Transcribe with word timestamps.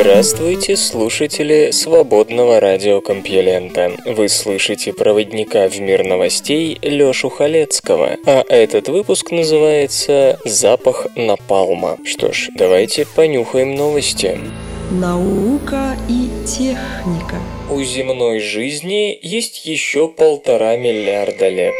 Здравствуйте, 0.00 0.76
слушатели 0.76 1.72
свободного 1.72 2.60
радиокомпьюлента. 2.60 3.96
Вы 4.06 4.28
слышите 4.28 4.92
проводника 4.92 5.68
в 5.68 5.80
мир 5.80 6.04
новостей 6.04 6.78
Лёшу 6.82 7.30
Халецкого, 7.30 8.10
а 8.24 8.44
этот 8.48 8.86
выпуск 8.86 9.32
называется 9.32 10.38
«Запах 10.44 11.08
напалма». 11.16 11.98
Что 12.04 12.32
ж, 12.32 12.48
давайте 12.54 13.06
понюхаем 13.06 13.74
новости. 13.74 14.38
Наука 14.92 15.96
и 16.08 16.28
техника 16.46 17.40
У 17.68 17.82
земной 17.82 18.38
жизни 18.38 19.18
есть 19.20 19.66
еще 19.66 20.06
полтора 20.06 20.76
миллиарда 20.76 21.48
лет. 21.48 21.74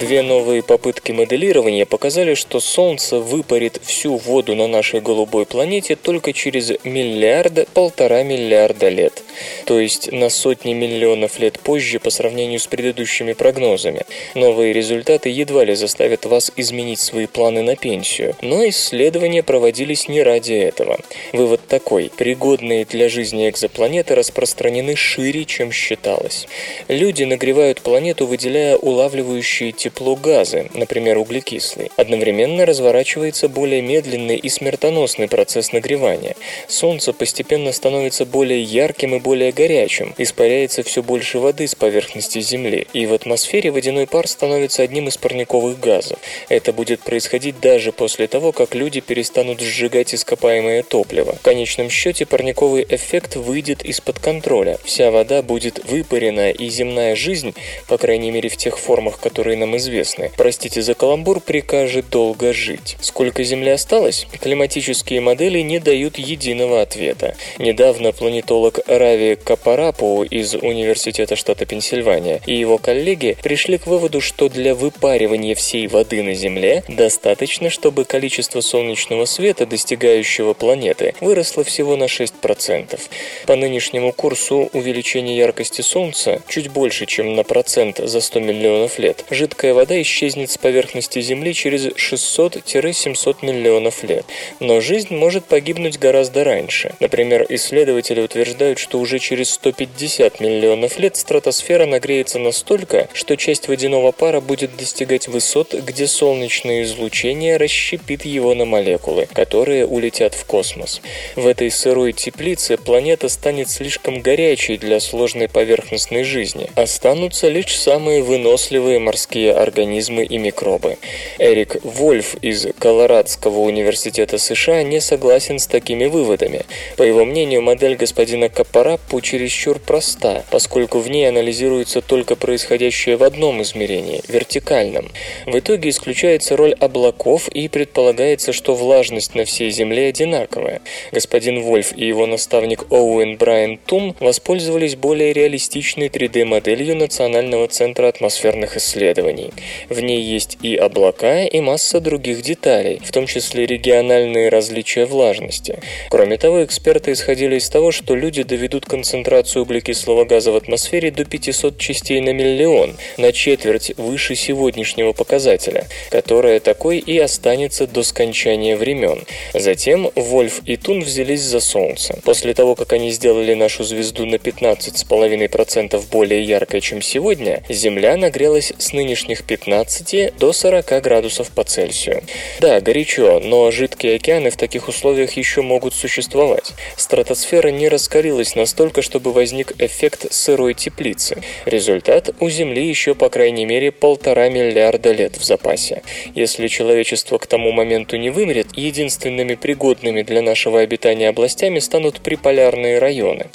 Две 0.00 0.22
новые 0.22 0.62
попытки 0.62 1.10
моделирования 1.10 1.84
показали, 1.84 2.34
что 2.34 2.60
Солнце 2.60 3.18
выпарит 3.18 3.80
всю 3.82 4.16
воду 4.16 4.54
на 4.54 4.68
нашей 4.68 5.00
голубой 5.00 5.44
планете 5.44 5.96
только 5.96 6.32
через 6.32 6.70
миллиарда-полтора 6.84 8.22
миллиарда 8.22 8.90
лет. 8.90 9.24
То 9.64 9.80
есть 9.80 10.12
на 10.12 10.28
сотни 10.28 10.72
миллионов 10.72 11.40
лет 11.40 11.58
позже 11.58 11.98
по 11.98 12.10
сравнению 12.10 12.60
с 12.60 12.68
предыдущими 12.68 13.32
прогнозами. 13.32 14.02
Новые 14.36 14.72
результаты 14.72 15.30
едва 15.30 15.64
ли 15.64 15.74
заставят 15.74 16.26
вас 16.26 16.52
изменить 16.54 17.00
свои 17.00 17.26
планы 17.26 17.62
на 17.62 17.74
пенсию, 17.74 18.36
но 18.40 18.68
исследования 18.68 19.42
проводились 19.42 20.06
не 20.06 20.22
ради 20.22 20.52
этого. 20.52 21.00
Вывод 21.32 21.66
такой. 21.66 22.12
Пригодные 22.16 22.84
для 22.84 23.08
жизни 23.08 23.48
экзопланеты 23.48 24.14
распространены 24.14 24.94
шире, 24.94 25.44
чем 25.44 25.72
считалось. 25.72 26.46
Люди 26.86 27.24
нагревают 27.24 27.80
планету, 27.80 28.26
выделяя 28.26 28.76
улавливающие 28.76 29.72
тепло 29.72 29.87
газы, 30.16 30.68
например, 30.74 31.18
углекислый. 31.18 31.90
Одновременно 31.96 32.66
разворачивается 32.66 33.48
более 33.48 33.82
медленный 33.82 34.36
и 34.36 34.48
смертоносный 34.48 35.28
процесс 35.28 35.72
нагревания. 35.72 36.36
Солнце 36.68 37.12
постепенно 37.12 37.72
становится 37.72 38.24
более 38.26 38.62
ярким 38.62 39.14
и 39.14 39.20
более 39.20 39.52
горячим, 39.52 40.14
испаряется 40.18 40.82
все 40.82 41.02
больше 41.02 41.38
воды 41.38 41.66
с 41.66 41.74
поверхности 41.74 42.40
Земли, 42.40 42.86
и 42.92 43.06
в 43.06 43.14
атмосфере 43.14 43.70
водяной 43.70 44.06
пар 44.06 44.26
становится 44.26 44.82
одним 44.82 45.08
из 45.08 45.16
парниковых 45.16 45.80
газов. 45.80 46.18
Это 46.48 46.72
будет 46.72 47.00
происходить 47.00 47.60
даже 47.60 47.92
после 47.92 48.26
того, 48.26 48.52
как 48.52 48.74
люди 48.74 49.00
перестанут 49.00 49.60
сжигать 49.60 50.14
ископаемое 50.14 50.82
топливо. 50.82 51.34
В 51.36 51.42
конечном 51.42 51.90
счете 51.90 52.26
парниковый 52.26 52.86
эффект 52.88 53.36
выйдет 53.36 53.84
из-под 53.84 54.18
контроля. 54.18 54.78
Вся 54.84 55.10
вода 55.10 55.42
будет 55.42 55.84
выпарена, 55.84 56.50
и 56.50 56.68
земная 56.68 57.16
жизнь, 57.16 57.54
по 57.86 57.98
крайней 57.98 58.30
мере 58.30 58.48
в 58.48 58.56
тех 58.56 58.78
формах, 58.78 59.20
которые 59.20 59.56
нам 59.56 59.76
известны, 59.78 60.30
простите 60.36 60.82
за 60.82 60.94
каламбур, 60.94 61.40
прикажет 61.40 62.10
долго 62.10 62.52
жить. 62.52 62.96
Сколько 63.00 63.42
Земли 63.42 63.70
осталось? 63.70 64.26
Климатические 64.40 65.20
модели 65.20 65.60
не 65.60 65.78
дают 65.78 66.18
единого 66.18 66.82
ответа. 66.82 67.34
Недавно 67.58 68.12
планетолог 68.12 68.80
Рави 68.86 69.36
Капарапу 69.36 70.24
из 70.24 70.54
Университета 70.54 71.36
штата 71.36 71.64
Пенсильвания 71.66 72.40
и 72.46 72.54
его 72.54 72.78
коллеги 72.78 73.36
пришли 73.42 73.78
к 73.78 73.86
выводу, 73.86 74.20
что 74.20 74.48
для 74.48 74.74
выпаривания 74.74 75.54
всей 75.54 75.86
воды 75.86 76.22
на 76.22 76.34
Земле 76.34 76.84
достаточно, 76.88 77.70
чтобы 77.70 78.04
количество 78.04 78.60
солнечного 78.60 79.24
света, 79.24 79.66
достигающего 79.66 80.52
планеты, 80.54 81.14
выросло 81.20 81.64
всего 81.64 81.96
на 81.96 82.04
6%. 82.04 82.98
По 83.46 83.56
нынешнему 83.56 84.12
курсу 84.12 84.68
увеличение 84.72 85.36
яркости 85.36 85.82
Солнца 85.82 86.42
чуть 86.48 86.68
больше, 86.68 87.06
чем 87.06 87.34
на 87.34 87.44
процент 87.44 87.98
за 87.98 88.20
100 88.20 88.40
миллионов 88.40 88.98
лет. 88.98 89.24
Жидкая 89.68 89.84
вода 89.84 90.00
исчезнет 90.00 90.50
с 90.50 90.56
поверхности 90.56 91.20
Земли 91.20 91.52
через 91.52 91.88
600-700 91.88 93.44
миллионов 93.44 94.02
лет. 94.02 94.24
Но 94.60 94.80
жизнь 94.80 95.14
может 95.14 95.44
погибнуть 95.44 95.98
гораздо 95.98 96.42
раньше. 96.42 96.94
Например, 97.00 97.44
исследователи 97.50 98.22
утверждают, 98.22 98.78
что 98.78 98.98
уже 98.98 99.18
через 99.18 99.50
150 99.50 100.40
миллионов 100.40 100.98
лет 100.98 101.16
стратосфера 101.16 101.84
нагреется 101.84 102.38
настолько, 102.38 103.08
что 103.12 103.36
часть 103.36 103.68
водяного 103.68 104.10
пара 104.10 104.40
будет 104.40 104.74
достигать 104.74 105.28
высот, 105.28 105.74
где 105.74 106.06
солнечное 106.06 106.84
излучение 106.84 107.58
расщепит 107.58 108.24
его 108.24 108.54
на 108.54 108.64
молекулы, 108.64 109.28
которые 109.34 109.86
улетят 109.86 110.32
в 110.32 110.46
космос. 110.46 111.02
В 111.36 111.46
этой 111.46 111.70
сырой 111.70 112.14
теплице 112.14 112.78
планета 112.78 113.28
станет 113.28 113.68
слишком 113.68 114.22
горячей 114.22 114.78
для 114.78 114.98
сложной 114.98 115.50
поверхностной 115.50 116.24
жизни. 116.24 116.70
Останутся 116.74 117.48
лишь 117.50 117.76
самые 117.76 118.22
выносливые 118.22 118.98
морские 118.98 119.57
организмы 119.62 120.24
и 120.24 120.38
микробы. 120.38 120.96
Эрик 121.38 121.76
Вольф 121.84 122.36
из 122.42 122.66
Колорадского 122.78 123.60
университета 123.60 124.38
США 124.38 124.82
не 124.82 125.00
согласен 125.00 125.58
с 125.58 125.66
такими 125.66 126.06
выводами. 126.06 126.64
По 126.96 127.02
его 127.02 127.24
мнению, 127.24 127.62
модель 127.62 127.96
господина 127.96 128.48
Капараппу 128.48 129.20
чересчур 129.20 129.78
проста, 129.78 130.44
поскольку 130.50 130.98
в 130.98 131.08
ней 131.08 131.28
анализируется 131.28 132.00
только 132.00 132.36
происходящее 132.36 133.16
в 133.16 133.22
одном 133.22 133.62
измерении– 133.62 134.22
вертикальном. 134.28 135.10
В 135.46 135.58
итоге 135.58 135.90
исключается 135.90 136.56
роль 136.56 136.74
облаков 136.74 137.48
и 137.48 137.68
предполагается, 137.68 138.52
что 138.52 138.74
влажность 138.74 139.34
на 139.34 139.44
всей 139.44 139.70
Земле 139.70 140.08
одинаковая. 140.08 140.80
Господин 141.12 141.62
Вольф 141.62 141.92
и 141.96 142.06
его 142.06 142.26
наставник 142.26 142.90
Оуэн 142.90 143.36
Брайан 143.36 143.78
Тун 143.78 144.14
воспользовались 144.20 144.96
более 144.96 145.32
реалистичной 145.32 146.08
3D-моделью 146.08 146.96
Национального 146.96 147.68
центра 147.68 148.08
атмосферных 148.08 148.76
исследований. 148.76 149.47
В 149.88 150.00
ней 150.00 150.20
есть 150.20 150.58
и 150.62 150.76
облака, 150.76 151.44
и 151.44 151.60
масса 151.60 152.00
других 152.00 152.42
деталей, 152.42 153.00
в 153.04 153.12
том 153.12 153.26
числе 153.26 153.66
региональные 153.66 154.48
различия 154.48 155.04
влажности. 155.04 155.78
Кроме 156.10 156.36
того, 156.38 156.64
эксперты 156.64 157.12
исходили 157.12 157.56
из 157.56 157.68
того, 157.68 157.92
что 157.92 158.14
люди 158.14 158.42
доведут 158.42 158.86
концентрацию 158.86 159.62
углекислого 159.62 160.24
газа 160.24 160.52
в 160.52 160.56
атмосфере 160.56 161.10
до 161.10 161.24
500 161.24 161.78
частей 161.78 162.20
на 162.20 162.32
миллион, 162.32 162.96
на 163.16 163.32
четверть 163.32 163.92
выше 163.96 164.34
сегодняшнего 164.34 165.12
показателя, 165.12 165.86
которая 166.10 166.60
такой 166.60 166.98
и 166.98 167.18
останется 167.18 167.86
до 167.86 168.02
скончания 168.02 168.76
времен. 168.76 169.24
Затем 169.54 170.10
Вольф 170.14 170.60
и 170.64 170.76
Тун 170.76 171.00
взялись 171.00 171.42
за 171.42 171.60
Солнце. 171.60 172.18
После 172.24 172.54
того, 172.54 172.74
как 172.74 172.92
они 172.92 173.10
сделали 173.10 173.54
нашу 173.54 173.84
звезду 173.84 174.26
на 174.26 174.36
15,5% 174.36 176.02
более 176.10 176.42
яркой, 176.42 176.80
чем 176.80 177.02
сегодня, 177.02 177.62
Земля 177.68 178.16
нагрелась 178.16 178.72
с 178.78 178.92
нынешних 178.92 179.37
15 179.44 180.36
до 180.38 180.52
40 180.52 181.02
градусов 181.02 181.50
по 181.50 181.64
Цельсию. 181.64 182.22
Да, 182.60 182.80
горячо, 182.80 183.40
но 183.40 183.70
жидкие 183.70 184.16
океаны 184.16 184.50
в 184.50 184.56
таких 184.56 184.88
условиях 184.88 185.32
еще 185.32 185.62
могут 185.62 185.94
существовать. 185.94 186.72
Стратосфера 186.96 187.68
не 187.68 187.88
раскалилась 187.88 188.54
настолько, 188.54 189.02
чтобы 189.02 189.32
возник 189.32 189.72
эффект 189.80 190.32
сырой 190.32 190.74
теплицы. 190.74 191.42
Результат– 191.64 192.30
у 192.40 192.48
Земли 192.48 192.86
еще 192.86 193.14
по 193.14 193.28
крайней 193.28 193.64
мере 193.64 193.92
полтора 193.92 194.48
миллиарда 194.48 195.12
лет 195.12 195.36
в 195.36 195.44
запасе. 195.44 196.02
Если 196.34 196.68
человечество 196.68 197.38
к 197.38 197.46
тому 197.46 197.72
моменту 197.72 198.16
не 198.16 198.30
вымрет, 198.30 198.68
единственными 198.76 199.54
пригодными 199.54 200.22
для 200.22 200.42
нашего 200.42 200.80
обитания 200.80 201.28
областями 201.28 201.78
станут 201.78 202.20
приполярные 202.20 202.98
районы. 202.98 203.46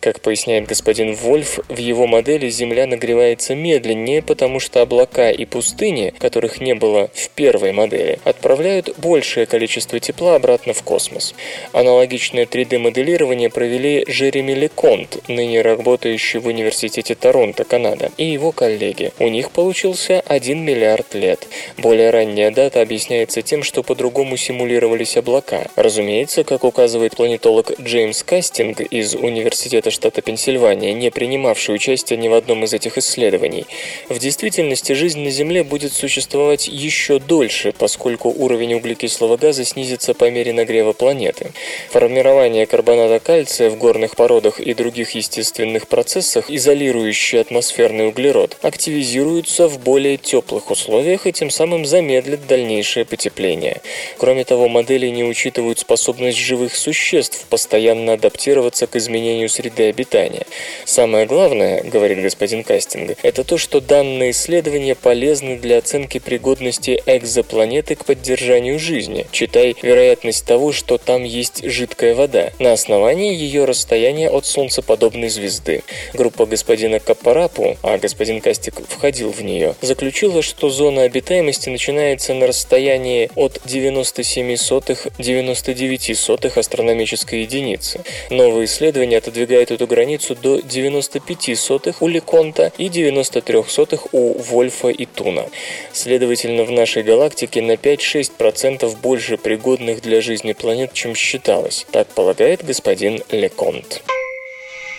Как 0.00 0.20
поясняет 0.20 0.66
господин 0.66 1.14
Вольф, 1.14 1.58
в 1.68 1.76
его 1.78 2.06
модели 2.06 2.48
Земля 2.48 2.86
нагревается 2.86 3.54
медленнее, 3.54 4.22
потому 4.22 4.60
что 4.60 4.82
облака 4.82 5.31
и 5.32 5.44
пустыни, 5.44 6.14
которых 6.18 6.60
не 6.60 6.74
было 6.74 7.10
в 7.14 7.30
первой 7.30 7.72
модели, 7.72 8.18
отправляют 8.24 8.98
большее 8.98 9.46
количество 9.46 9.98
тепла 10.00 10.36
обратно 10.36 10.72
в 10.72 10.82
космос. 10.82 11.34
Аналогичное 11.72 12.46
3D-моделирование 12.46 13.50
провели 13.50 14.04
Жереми 14.06 14.52
Леконт, 14.52 15.18
ныне 15.28 15.62
работающий 15.62 16.38
в 16.38 16.46
Университете 16.46 17.14
Торонто, 17.14 17.64
Канада, 17.64 18.10
и 18.16 18.24
его 18.24 18.52
коллеги. 18.52 19.12
У 19.18 19.28
них 19.28 19.50
получился 19.50 20.20
1 20.20 20.58
миллиард 20.58 21.14
лет. 21.14 21.46
Более 21.78 22.10
ранняя 22.10 22.50
дата 22.50 22.80
объясняется 22.80 23.42
тем, 23.42 23.62
что 23.62 23.82
по-другому 23.82 24.36
симулировались 24.36 25.16
облака. 25.16 25.68
Разумеется, 25.76 26.44
как 26.44 26.64
указывает 26.64 27.16
планетолог 27.16 27.78
Джеймс 27.80 28.22
Кастинг 28.22 28.80
из 28.80 29.14
Университета 29.14 29.90
штата 29.90 30.22
Пенсильвания, 30.22 30.92
не 30.92 31.10
принимавший 31.10 31.74
участие 31.74 32.18
ни 32.18 32.28
в 32.28 32.34
одном 32.34 32.64
из 32.64 32.72
этих 32.72 32.98
исследований, 32.98 33.66
в 34.08 34.18
действительности 34.18 34.92
жизнь 34.92 35.11
жизнь 35.12 35.24
на 35.24 35.30
Земле 35.30 35.62
будет 35.62 35.92
существовать 35.92 36.68
еще 36.68 37.18
дольше, 37.18 37.74
поскольку 37.78 38.30
уровень 38.30 38.72
углекислого 38.74 39.36
газа 39.36 39.62
снизится 39.62 40.14
по 40.14 40.30
мере 40.30 40.54
нагрева 40.54 40.94
планеты. 40.94 41.52
Формирование 41.90 42.64
карбоната 42.64 43.20
кальция 43.22 43.68
в 43.68 43.76
горных 43.76 44.16
породах 44.16 44.58
и 44.58 44.72
других 44.72 45.10
естественных 45.10 45.86
процессах, 45.86 46.48
изолирующие 46.48 47.42
атмосферный 47.42 48.08
углерод, 48.08 48.56
активизируются 48.62 49.68
в 49.68 49.80
более 49.80 50.16
теплых 50.16 50.70
условиях 50.70 51.26
и 51.26 51.32
тем 51.32 51.50
самым 51.50 51.84
замедлят 51.84 52.46
дальнейшее 52.46 53.04
потепление. 53.04 53.82
Кроме 54.16 54.44
того, 54.44 54.68
модели 54.68 55.08
не 55.08 55.24
учитывают 55.24 55.78
способность 55.78 56.38
живых 56.38 56.74
существ 56.74 57.44
постоянно 57.50 58.14
адаптироваться 58.14 58.86
к 58.86 58.96
изменению 58.96 59.50
среды 59.50 59.90
обитания. 59.90 60.46
Самое 60.86 61.26
главное, 61.26 61.82
говорит 61.82 62.22
господин 62.22 62.64
Кастинг, 62.64 63.18
это 63.22 63.44
то, 63.44 63.58
что 63.58 63.82
данные 63.82 64.30
исследования 64.30 64.94
полезны 65.02 65.58
для 65.58 65.78
оценки 65.78 66.18
пригодности 66.18 67.02
экзопланеты 67.06 67.96
к 67.96 68.04
поддержанию 68.04 68.78
жизни, 68.78 69.26
читай 69.32 69.74
вероятность 69.82 70.46
того, 70.46 70.70
что 70.72 70.98
там 70.98 71.24
есть 71.24 71.64
жидкая 71.64 72.14
вода, 72.14 72.52
на 72.58 72.72
основании 72.72 73.34
ее 73.34 73.64
расстояния 73.64 74.28
от 74.30 74.46
солнцеподобной 74.46 75.28
звезды. 75.28 75.82
Группа 76.14 76.46
господина 76.46 77.00
Капарапу, 77.00 77.76
а 77.82 77.98
господин 77.98 78.40
Кастик 78.40 78.80
входил 78.88 79.32
в 79.32 79.42
нее, 79.42 79.74
заключила, 79.80 80.42
что 80.42 80.70
зона 80.70 81.02
обитаемости 81.02 81.68
начинается 81.68 82.34
на 82.34 82.46
расстоянии 82.46 83.28
от 83.34 83.58
97,99 83.66 86.58
астрономической 86.58 87.42
единицы. 87.42 88.00
Новое 88.30 88.66
исследование 88.66 89.18
отодвигает 89.18 89.72
эту 89.72 89.86
границу 89.86 90.36
до 90.36 90.60
95 90.60 91.58
сотых 91.58 92.02
у 92.02 92.08
Леконта 92.08 92.72
и 92.78 92.88
93 92.88 93.64
сотых 93.68 94.06
у 94.12 94.38
Вольфа 94.38 94.91
и 94.92 95.06
Туна. 95.06 95.46
Следовательно, 95.92 96.64
в 96.64 96.70
нашей 96.70 97.02
галактике 97.02 97.62
на 97.62 97.72
5-6% 97.72 98.96
больше 99.00 99.36
пригодных 99.36 100.00
для 100.00 100.20
жизни 100.20 100.52
планет, 100.52 100.92
чем 100.92 101.14
считалось. 101.14 101.86
Так 101.90 102.08
полагает 102.08 102.64
господин 102.64 103.22
Леконт. 103.30 104.02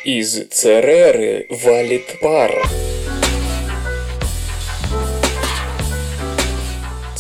Из 0.06 0.48
Цереры 0.50 1.46
валит 1.50 2.20
пар. 2.20 2.52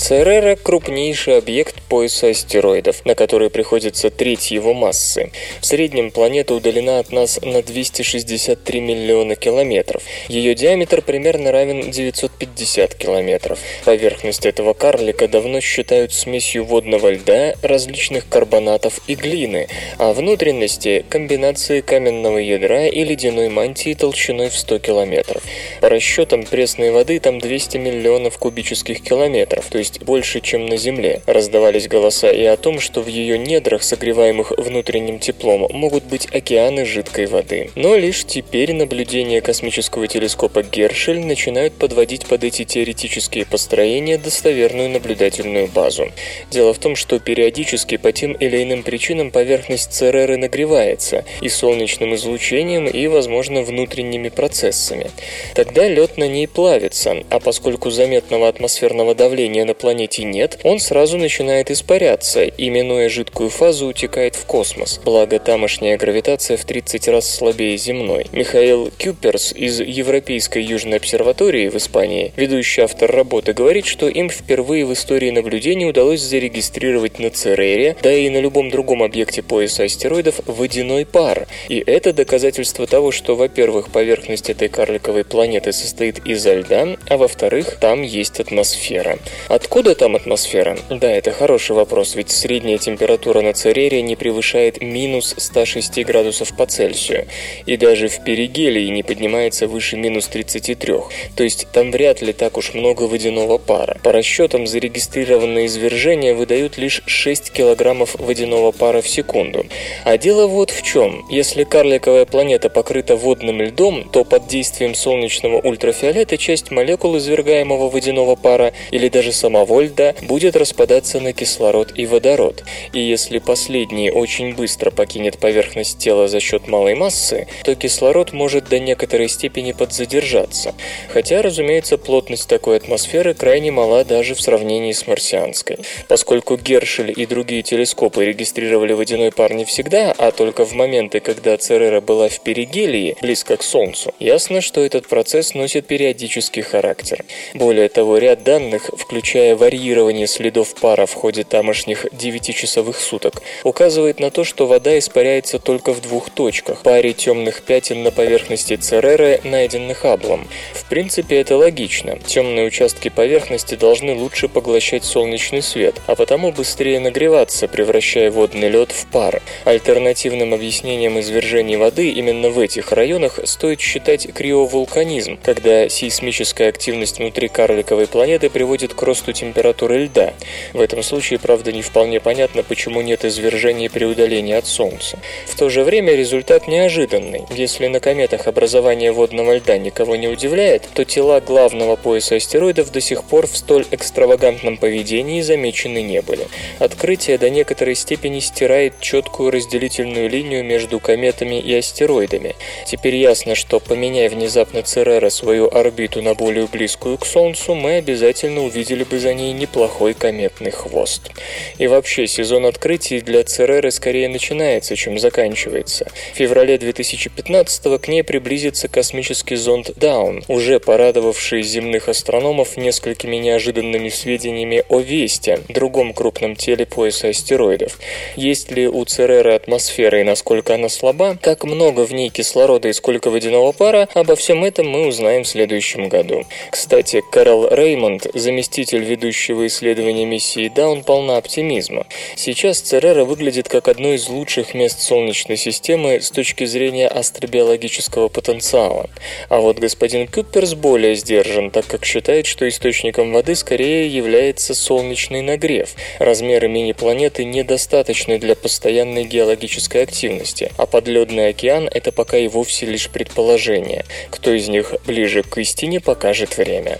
Церера– 0.03 0.55
крупнейший 0.61 1.37
объект 1.37 1.81
пояса 1.83 2.27
астероидов, 2.27 3.05
на 3.05 3.15
который 3.15 3.49
приходится 3.49 4.09
треть 4.09 4.51
его 4.51 4.73
массы. 4.73 5.31
В 5.61 5.65
среднем 5.65 6.11
планета 6.11 6.55
удалена 6.55 6.99
от 6.99 7.13
нас 7.13 7.39
на 7.41 7.63
263 7.63 8.81
миллиона 8.81 9.37
километров. 9.37 10.03
Ее 10.27 10.55
диаметр 10.55 11.01
примерно 11.01 11.53
равен 11.53 11.89
950 11.89 12.95
километров. 12.95 13.59
Поверхность 13.85 14.45
этого 14.45 14.73
карлика 14.73 15.29
давно 15.29 15.61
считают 15.61 16.11
смесью 16.11 16.65
водного 16.65 17.13
льда, 17.13 17.53
различных 17.61 18.27
карбонатов 18.27 18.99
и 19.07 19.15
глины, 19.15 19.69
а 19.99 20.11
внутренности– 20.11 21.05
комбинации 21.09 21.79
каменного 21.79 22.39
ядра 22.39 22.87
и 22.87 23.05
ледяной 23.05 23.47
мантии 23.47 23.93
толщиной 23.93 24.49
в 24.49 24.57
100 24.57 24.79
километров. 24.79 25.41
По 25.79 25.87
расчетам 25.87 26.43
пресной 26.43 26.91
воды 26.91 27.21
там 27.21 27.39
200 27.39 27.77
миллионов 27.77 28.37
кубических 28.37 29.01
километров, 29.01 29.67
то 29.69 29.77
есть 29.77 29.92
больше, 29.99 30.41
чем 30.41 30.65
на 30.65 30.77
Земле. 30.77 31.21
Раздавались 31.25 31.87
голоса 31.87 32.31
и 32.31 32.43
о 32.43 32.57
том, 32.57 32.79
что 32.79 33.01
в 33.01 33.07
ее 33.07 33.37
недрах, 33.37 33.83
согреваемых 33.83 34.51
внутренним 34.57 35.19
теплом, 35.19 35.67
могут 35.71 36.03
быть 36.05 36.27
океаны 36.33 36.85
жидкой 36.85 37.25
воды. 37.27 37.69
Но 37.75 37.95
лишь 37.95 38.25
теперь 38.25 38.73
наблюдения 38.73 39.41
космического 39.41 40.07
телескопа 40.07 40.63
Гершель 40.63 41.19
начинают 41.19 41.73
подводить 41.73 42.25
под 42.25 42.43
эти 42.43 42.65
теоретические 42.65 43.45
построения 43.45 44.17
достоверную 44.17 44.89
наблюдательную 44.89 45.67
базу. 45.67 46.11
Дело 46.51 46.73
в 46.73 46.79
том, 46.79 46.95
что 46.95 47.19
периодически 47.19 47.97
по 47.97 48.11
тем 48.11 48.33
или 48.33 48.63
иным 48.63 48.83
причинам 48.83 49.31
поверхность 49.31 49.91
Цереры 49.93 50.37
нагревается 50.37 51.25
и 51.41 51.49
солнечным 51.49 52.15
излучением, 52.15 52.87
и, 52.87 53.07
возможно, 53.07 53.61
внутренними 53.61 54.29
процессами. 54.29 55.09
Тогда 55.55 55.87
лед 55.87 56.17
на 56.17 56.27
ней 56.27 56.47
плавится, 56.47 57.23
а 57.29 57.39
поскольку 57.39 57.89
заметного 57.89 58.47
атмосферного 58.47 59.15
давления 59.15 59.65
на 59.65 59.73
планете 59.83 60.23
нет, 60.23 60.59
он 60.63 60.79
сразу 60.79 61.17
начинает 61.17 61.69
испаряться 61.69 62.45
и, 62.45 62.69
минуя 62.69 63.09
жидкую 63.09 63.49
фазу, 63.49 63.87
утекает 63.87 64.33
в 64.35 64.45
космос. 64.45 65.01
Благо, 65.03 65.39
тамошняя 65.39 65.97
гравитация 65.97 66.55
в 66.55 66.63
30 66.63 67.09
раз 67.09 67.29
слабее 67.29 67.75
земной. 67.75 68.27
Михаил 68.31 68.89
Кюперс 68.97 69.51
из 69.51 69.81
Европейской 69.81 70.63
Южной 70.63 70.99
обсерватории 70.99 71.67
в 71.67 71.75
Испании, 71.75 72.31
ведущий 72.37 72.79
автор 72.79 73.11
работы, 73.11 73.51
говорит, 73.51 73.85
что 73.85 74.07
им 74.07 74.29
впервые 74.29 74.85
в 74.85 74.93
истории 74.93 75.31
наблюдений 75.31 75.85
удалось 75.85 76.21
зарегистрировать 76.21 77.19
на 77.19 77.29
Церере, 77.29 77.97
да 78.01 78.13
и 78.13 78.29
на 78.29 78.39
любом 78.39 78.69
другом 78.69 79.03
объекте 79.03 79.41
пояса 79.43 79.83
астероидов, 79.83 80.39
водяной 80.45 81.05
пар. 81.05 81.45
И 81.67 81.83
это 81.85 82.13
доказательство 82.13 82.87
того, 82.87 83.11
что, 83.11 83.35
во-первых, 83.35 83.91
поверхность 83.91 84.49
этой 84.49 84.69
карликовой 84.69 85.25
планеты 85.25 85.73
состоит 85.73 86.25
изо 86.25 86.53
льда, 86.53 86.95
а 87.09 87.17
во-вторых, 87.17 87.79
там 87.81 88.01
есть 88.01 88.39
атмосфера. 88.39 89.19
Откуда 89.49 89.72
там 89.95 90.15
атмосфера? 90.15 90.77
Да, 90.91 91.09
это 91.09 91.31
хороший 91.31 91.75
вопрос, 91.75 92.13
ведь 92.13 92.29
средняя 92.29 92.77
температура 92.77 93.41
на 93.41 93.53
Церере 93.53 94.03
не 94.03 94.15
превышает 94.15 94.83
минус 94.83 95.33
106 95.35 96.05
градусов 96.05 96.55
по 96.55 96.67
Цельсию, 96.67 97.25
и 97.65 97.75
даже 97.75 98.07
в 98.07 98.23
перигелии 98.23 98.87
не 98.89 99.01
поднимается 99.01 99.67
выше 99.67 99.97
минус 99.97 100.27
33, 100.27 100.93
то 101.35 101.43
есть 101.43 101.67
там 101.73 101.91
вряд 101.91 102.21
ли 102.21 102.33
так 102.33 102.55
уж 102.57 102.75
много 102.75 103.03
водяного 103.03 103.57
пара. 103.57 103.97
По 104.03 104.11
расчетам, 104.11 104.67
зарегистрированные 104.67 105.65
извержения 105.65 106.35
выдают 106.35 106.77
лишь 106.77 107.01
6 107.07 107.51
килограммов 107.51 108.13
водяного 108.19 108.71
пара 108.71 109.01
в 109.01 109.07
секунду. 109.07 109.65
А 110.03 110.19
дело 110.19 110.45
вот 110.45 110.69
в 110.69 110.83
чем. 110.83 111.25
Если 111.31 111.63
карликовая 111.63 112.25
планета 112.25 112.69
покрыта 112.69 113.15
водным 113.15 113.59
льдом, 113.59 114.07
то 114.11 114.23
под 114.23 114.45
действием 114.45 114.93
солнечного 114.93 115.59
ультрафиолета 115.59 116.37
часть 116.37 116.69
молекул 116.69 117.17
извергаемого 117.17 117.89
водяного 117.89 118.35
пара 118.35 118.73
или 118.91 119.09
даже 119.09 119.31
самого 119.63 119.81
льда 119.81 120.13
будет 120.21 120.55
распадаться 120.55 121.19
на 121.19 121.33
кислород 121.33 121.93
и 121.95 122.05
водород. 122.05 122.63
И 122.91 122.99
если 122.99 123.39
последний 123.39 124.11
очень 124.11 124.55
быстро 124.55 124.91
покинет 124.91 125.37
поверхность 125.37 125.97
тела 125.99 126.27
за 126.27 126.39
счет 126.39 126.67
малой 126.67 126.95
массы, 126.95 127.47
то 127.63 127.75
кислород 127.75 128.33
может 128.33 128.67
до 128.67 128.79
некоторой 128.79 129.29
степени 129.29 129.71
подзадержаться. 129.71 130.73
Хотя, 131.09 131.41
разумеется, 131.41 131.97
плотность 131.97 132.49
такой 132.49 132.77
атмосферы 132.77 133.33
крайне 133.33 133.71
мала 133.71 134.03
даже 134.03 134.35
в 134.35 134.41
сравнении 134.41 134.91
с 134.91 135.07
марсианской. 135.07 135.77
Поскольку 136.09 136.57
Гершель 136.57 137.13
и 137.15 137.25
другие 137.25 137.63
телескопы 137.63 138.25
регистрировали 138.25 138.93
водяной 138.93 139.31
пар 139.31 139.53
не 139.53 139.65
всегда, 139.65 140.13
а 140.17 140.31
только 140.31 140.65
в 140.65 140.73
моменты, 140.73 141.19
когда 141.19 141.57
Церера 141.57 142.01
была 142.01 142.27
в 142.27 142.41
перигелии, 142.41 143.15
близко 143.21 143.55
к 143.57 143.63
Солнцу, 143.63 144.13
ясно, 144.19 144.61
что 144.61 144.81
этот 144.81 145.07
процесс 145.07 145.53
носит 145.53 145.87
периодический 145.87 146.63
характер. 146.63 147.23
Более 147.53 147.87
того, 147.87 148.17
ряд 148.17 148.43
данных, 148.43 148.89
включая 148.97 149.52
варьирование 149.55 150.27
следов 150.27 150.73
пара 150.75 151.05
в 151.05 151.13
ходе 151.13 151.43
тамошних 151.43 152.05
9-часовых 152.05 152.99
суток, 152.99 153.41
указывает 153.63 154.19
на 154.19 154.31
то, 154.31 154.43
что 154.43 154.67
вода 154.67 154.97
испаряется 154.97 155.59
только 155.59 155.93
в 155.93 156.01
двух 156.01 156.29
точках– 156.29 156.81
паре 156.83 157.13
темных 157.13 157.61
пятен 157.63 158.03
на 158.03 158.11
поверхности 158.11 158.75
Цереры, 158.75 159.41
найденных 159.43 160.05
Аблом. 160.05 160.47
В 160.73 160.85
принципе, 160.89 161.37
это 161.37 161.57
логично. 161.57 162.19
Темные 162.25 162.67
участки 162.67 163.09
поверхности 163.09 163.75
должны 163.75 164.15
лучше 164.15 164.47
поглощать 164.47 165.03
солнечный 165.03 165.61
свет, 165.61 165.95
а 166.07 166.15
потому 166.15 166.51
быстрее 166.51 166.99
нагреваться, 166.99 167.67
превращая 167.67 168.31
водный 168.31 168.69
лед 168.69 168.91
в 168.91 169.05
пар. 169.07 169.41
Альтернативным 169.65 170.53
объяснением 170.53 171.19
извержений 171.19 171.75
воды 171.75 172.09
именно 172.09 172.49
в 172.49 172.59
этих 172.59 172.91
районах 172.91 173.39
стоит 173.43 173.79
считать 173.79 174.33
криовулканизм, 174.33 175.37
когда 175.43 175.89
сейсмическая 175.89 176.69
активность 176.69 177.19
внутри 177.19 177.47
карликовой 177.47 178.07
планеты 178.07 178.49
приводит 178.49 178.93
к 178.93 179.01
росту 179.03 179.31
температуры 179.31 179.42
льда. 179.51 180.33
В 180.73 180.81
этом 180.81 181.03
случае, 181.03 181.39
правда, 181.39 181.71
не 181.71 181.81
вполне 181.81 182.19
понятно, 182.19 182.63
почему 182.63 183.01
нет 183.01 183.25
извержений 183.25 183.89
при 183.89 184.05
удалении 184.05 184.55
от 184.55 184.65
Солнца. 184.65 185.19
В 185.45 185.57
то 185.57 185.69
же 185.69 185.83
время 185.83 186.15
результат 186.15 186.67
неожиданный. 186.67 187.43
Если 187.51 187.87
на 187.87 187.99
кометах 187.99 188.47
образование 188.47 189.11
водного 189.11 189.55
льда 189.55 189.77
никого 189.77 190.15
не 190.15 190.27
удивляет, 190.27 190.87
то 190.93 191.03
тела 191.05 191.41
главного 191.41 191.95
пояса 191.95 192.35
астероидов 192.35 192.91
до 192.91 193.01
сих 193.01 193.23
пор 193.23 193.47
в 193.47 193.57
столь 193.57 193.85
экстравагантном 193.91 194.77
поведении 194.77 195.41
замечены 195.41 196.01
не 196.01 196.21
были. 196.21 196.47
Открытие 196.79 197.37
до 197.37 197.49
некоторой 197.49 197.95
степени 197.95 198.39
стирает 198.39 198.99
четкую 198.99 199.51
разделительную 199.51 200.29
линию 200.29 200.63
между 200.63 200.99
кометами 200.99 201.59
и 201.59 201.73
астероидами. 201.75 202.55
Теперь 202.85 203.15
ясно, 203.15 203.55
что 203.55 203.79
поменяя 203.79 204.29
внезапно 204.29 204.83
Церера 204.83 205.29
свою 205.29 205.69
орбиту 205.69 206.21
на 206.21 206.33
более 206.33 206.67
близкую 206.67 207.17
к 207.17 207.25
Солнцу, 207.25 207.75
мы 207.75 207.95
обязательно 207.95 208.63
увидели 208.63 209.03
бы 209.03 209.19
за 209.19 209.32
за 209.33 209.51
неплохой 209.53 210.13
кометный 210.13 210.71
хвост. 210.71 211.31
И 211.77 211.87
вообще, 211.87 212.27
сезон 212.27 212.65
открытий 212.65 213.21
для 213.21 213.43
Цереры 213.43 213.91
скорее 213.91 214.29
начинается, 214.29 214.95
чем 214.95 215.19
заканчивается. 215.19 216.07
В 216.33 216.37
феврале 216.37 216.77
2015 216.77 218.01
к 218.01 218.07
ней 218.07 218.23
приблизится 218.23 218.87
космический 218.87 219.55
зонд 219.55 219.91
Даун, 219.95 220.43
уже 220.47 220.79
порадовавший 220.79 221.63
земных 221.63 222.09
астрономов 222.09 222.77
несколькими 222.77 223.37
неожиданными 223.37 224.09
сведениями 224.09 224.83
о 224.89 224.99
Весте, 224.99 225.59
другом 225.67 226.13
крупном 226.13 226.55
теле 226.55 226.85
пояса 226.85 227.29
астероидов. 227.29 227.99
Есть 228.35 228.71
ли 228.71 228.87
у 228.87 229.03
Цереры 229.05 229.53
атмосфера 229.53 230.21
и 230.21 230.23
насколько 230.23 230.75
она 230.75 230.89
слаба, 230.89 231.37
как 231.41 231.63
много 231.63 232.05
в 232.05 232.13
ней 232.13 232.29
кислорода 232.29 232.87
и 232.87 232.93
сколько 232.93 233.29
водяного 233.29 233.71
пара, 233.71 234.07
обо 234.13 234.35
всем 234.35 234.63
этом 234.63 234.87
мы 234.87 235.07
узнаем 235.07 235.43
в 235.43 235.47
следующем 235.47 236.09
году. 236.09 236.43
Кстати, 236.71 237.21
Карл 237.31 237.67
Реймонд, 237.69 238.27
заместитель 238.33 239.03
ведущего 239.03 239.22
исследования 239.29 240.25
миссии 240.25 240.67
Даун, 240.67 241.03
полна 241.03 241.37
оптимизма. 241.37 242.05
Сейчас 242.35 242.79
Церера 242.79 243.25
выглядит 243.25 243.69
как 243.69 243.87
одно 243.87 244.13
из 244.13 244.27
лучших 244.29 244.73
мест 244.73 245.01
Солнечной 245.01 245.57
системы 245.57 246.21
с 246.21 246.31
точки 246.31 246.65
зрения 246.65 247.07
астробиологического 247.07 248.27
потенциала. 248.27 249.09
А 249.49 249.59
вот 249.59 249.79
господин 249.79 250.27
Куперс 250.27 250.73
более 250.73 251.15
сдержан, 251.15 251.71
так 251.71 251.87
как 251.87 252.05
считает, 252.05 252.45
что 252.45 252.67
источником 252.67 253.33
воды 253.33 253.55
скорее 253.55 254.07
является 254.07 254.75
солнечный 254.75 255.41
нагрев. 255.41 255.95
Размеры 256.19 256.67
мини-планеты 256.67 257.45
недостаточны 257.45 258.39
для 258.39 258.55
постоянной 258.55 259.25
геологической 259.25 260.03
активности, 260.03 260.71
а 260.77 260.85
подледный 260.85 261.49
океан– 261.49 261.89
это 261.91 262.11
пока 262.11 262.37
и 262.37 262.47
вовсе 262.47 262.85
лишь 262.85 263.09
предположение. 263.09 264.05
Кто 264.29 264.53
из 264.53 264.67
них 264.67 264.93
ближе 265.05 265.43
к 265.43 265.57
истине, 265.57 265.99
покажет 265.99 266.57
время. 266.57 266.99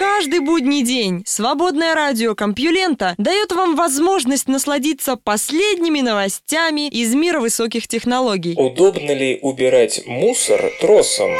Каждый 0.00 0.40
будний 0.40 0.82
день 0.82 1.24
свободное 1.26 1.94
радио 1.94 2.34
Компьюлента 2.34 3.14
дает 3.18 3.52
вам 3.52 3.76
возможность 3.76 4.48
насладиться 4.48 5.16
последними 5.16 6.00
новостями 6.00 6.88
из 6.88 7.14
мира 7.14 7.38
высоких 7.38 7.86
технологий. 7.86 8.54
Удобно 8.56 9.10
ли 9.10 9.38
убирать 9.42 10.00
мусор 10.06 10.72
тросом? 10.80 11.32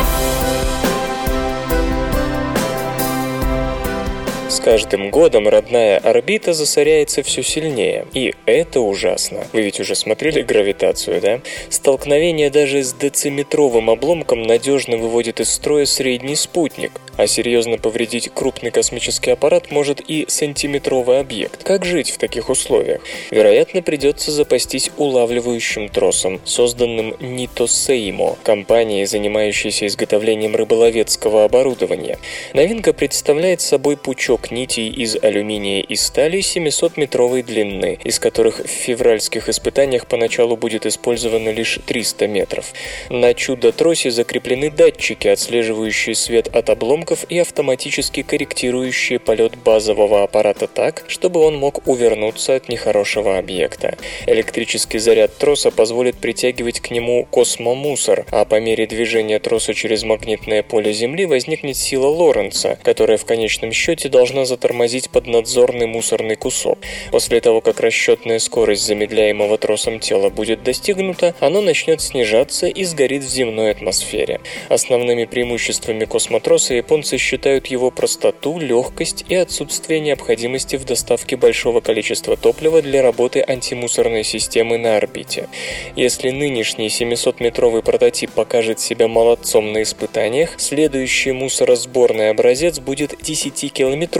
С 4.50 4.59
каждым 4.59 5.11
годом 5.11 5.47
родная 5.47 5.99
орбита 5.99 6.52
засоряется 6.54 7.23
все 7.23 7.40
сильнее. 7.40 8.09
И 8.14 8.35
это 8.47 8.80
ужасно. 8.80 9.47
Вы 9.52 9.62
ведь 9.62 9.78
уже 9.78 9.95
смотрели 9.95 10.42
гравитацию, 10.42 11.21
да? 11.21 11.40
Столкновение 11.69 12.50
даже 12.50 12.83
с 12.83 12.92
дециметровым 12.92 13.88
обломком 13.90 14.42
надежно 14.42 14.97
выводит 14.97 15.38
из 15.38 15.50
строя 15.50 15.85
средний 15.87 16.35
спутник, 16.35 16.90
а 17.16 17.28
серьезно 17.28 17.78
повредить 17.78 18.28
крупный 18.35 18.73
космический 18.73 19.30
аппарат 19.30 19.71
может 19.71 20.00
и 20.00 20.25
сантиметровый 20.26 21.21
объект. 21.21 21.62
Как 21.62 21.85
жить 21.85 22.11
в 22.11 22.19
таких 22.19 22.49
условиях? 22.49 23.02
Вероятно, 23.30 23.83
придется 23.83 24.33
запастись 24.33 24.90
улавливающим 24.97 25.88
тросом, 25.90 26.40
созданным 26.45 27.14
Нитосеймо, 27.21 28.37
компанией, 28.42 29.07
занимающейся 29.07 29.87
изготовлением 29.87 30.57
рыболовецкого 30.57 31.45
оборудования. 31.45 32.19
Новинка 32.52 32.92
представляет 32.92 33.61
собой 33.61 33.97
пучок 33.97 34.39
нитей 34.50 34.88
из 34.88 35.16
алюминия 35.23 35.82
и 35.82 35.97
стали 35.97 36.38
700-метровой 36.38 37.42
длины, 37.42 37.99
из 38.04 38.18
которых 38.18 38.61
в 38.61 38.68
февральских 38.68 39.49
испытаниях 39.49 40.06
поначалу 40.06 40.56
будет 40.56 40.87
использовано 40.87 41.50
лишь 41.50 41.78
300 41.85 42.26
метров. 42.28 42.73
На 43.11 43.35
чудо-тросе 43.35 44.11
закреплены 44.11 44.70
датчики, 44.70 45.28
отслеживающие 45.28 46.14
свет 46.14 46.49
от 46.49 46.70
обломков 46.70 47.25
и 47.28 47.38
автоматически 47.38 48.23
корректирующие 48.23 49.18
полет 49.18 49.56
базового 49.56 50.23
аппарата 50.23 50.66
так, 50.66 51.04
чтобы 51.09 51.40
он 51.40 51.56
мог 51.56 51.87
увернуться 51.87 52.54
от 52.54 52.68
нехорошего 52.68 53.37
объекта. 53.37 53.97
Электрический 54.26 54.99
заряд 54.99 55.37
троса 55.37 55.70
позволит 55.70 56.16
притягивать 56.16 56.80
к 56.80 56.90
нему 56.90 57.26
космомусор, 57.30 58.25
а 58.30 58.44
по 58.44 58.61
мере 58.61 58.87
движения 58.87 59.38
троса 59.38 59.75
через 59.75 60.04
магнитное 60.04 60.62
поле 60.62 60.92
Земли 60.92 61.26
возникнет 61.26 61.76
сила 61.76 62.06
Лоренца, 62.06 62.78
которая 62.82 63.18
в 63.18 63.25
конечном 63.25 63.73
счете 63.73 64.09
должна 64.09 64.29
затормозить 64.44 65.10
поднадзорный 65.10 65.87
мусорный 65.87 66.37
кусок. 66.37 66.78
После 67.10 67.40
того, 67.40 67.60
как 67.60 67.80
расчетная 67.80 68.38
скорость 68.38 68.87
замедляемого 68.87 69.58
тросом 69.58 70.00
тела 70.00 70.30
будет 70.30 70.62
достигнута, 70.62 71.34
оно 71.40 71.60
начнет 71.60 72.00
снижаться 72.00 72.66
и 72.66 72.84
сгорит 72.84 73.25
в 73.25 73.28
земной 73.28 73.70
атмосфере. 73.70 74.40
Основными 74.68 75.25
преимуществами 75.25 76.04
космотроса 76.04 76.75
японцы 76.75 77.18
считают 77.18 77.66
его 77.66 77.90
простоту, 77.90 78.58
легкость 78.58 79.25
и 79.28 79.34
отсутствие 79.34 80.00
необходимости 80.00 80.76
в 80.76 80.84
доставке 80.84 81.37
большого 81.37 81.80
количества 81.80 82.37
топлива 82.37 82.82
для 82.82 83.02
работы 83.02 83.44
антимусорной 83.46 84.25
системы 84.25 84.78
на 84.78 84.96
орбите. 84.96 85.49
Если 85.96 86.30
нынешний 86.30 86.88
700-метровый 86.88 87.82
прототип 87.82 88.30
покажет 88.32 88.80
себя 88.80 89.08
молодцом 89.08 89.72
на 89.72 89.82
испытаниях, 89.82 90.54
следующий 90.58 91.32
мусоросборный 91.32 92.30
образец 92.30 92.78
будет 92.78 93.12
10-километровым 93.12 94.19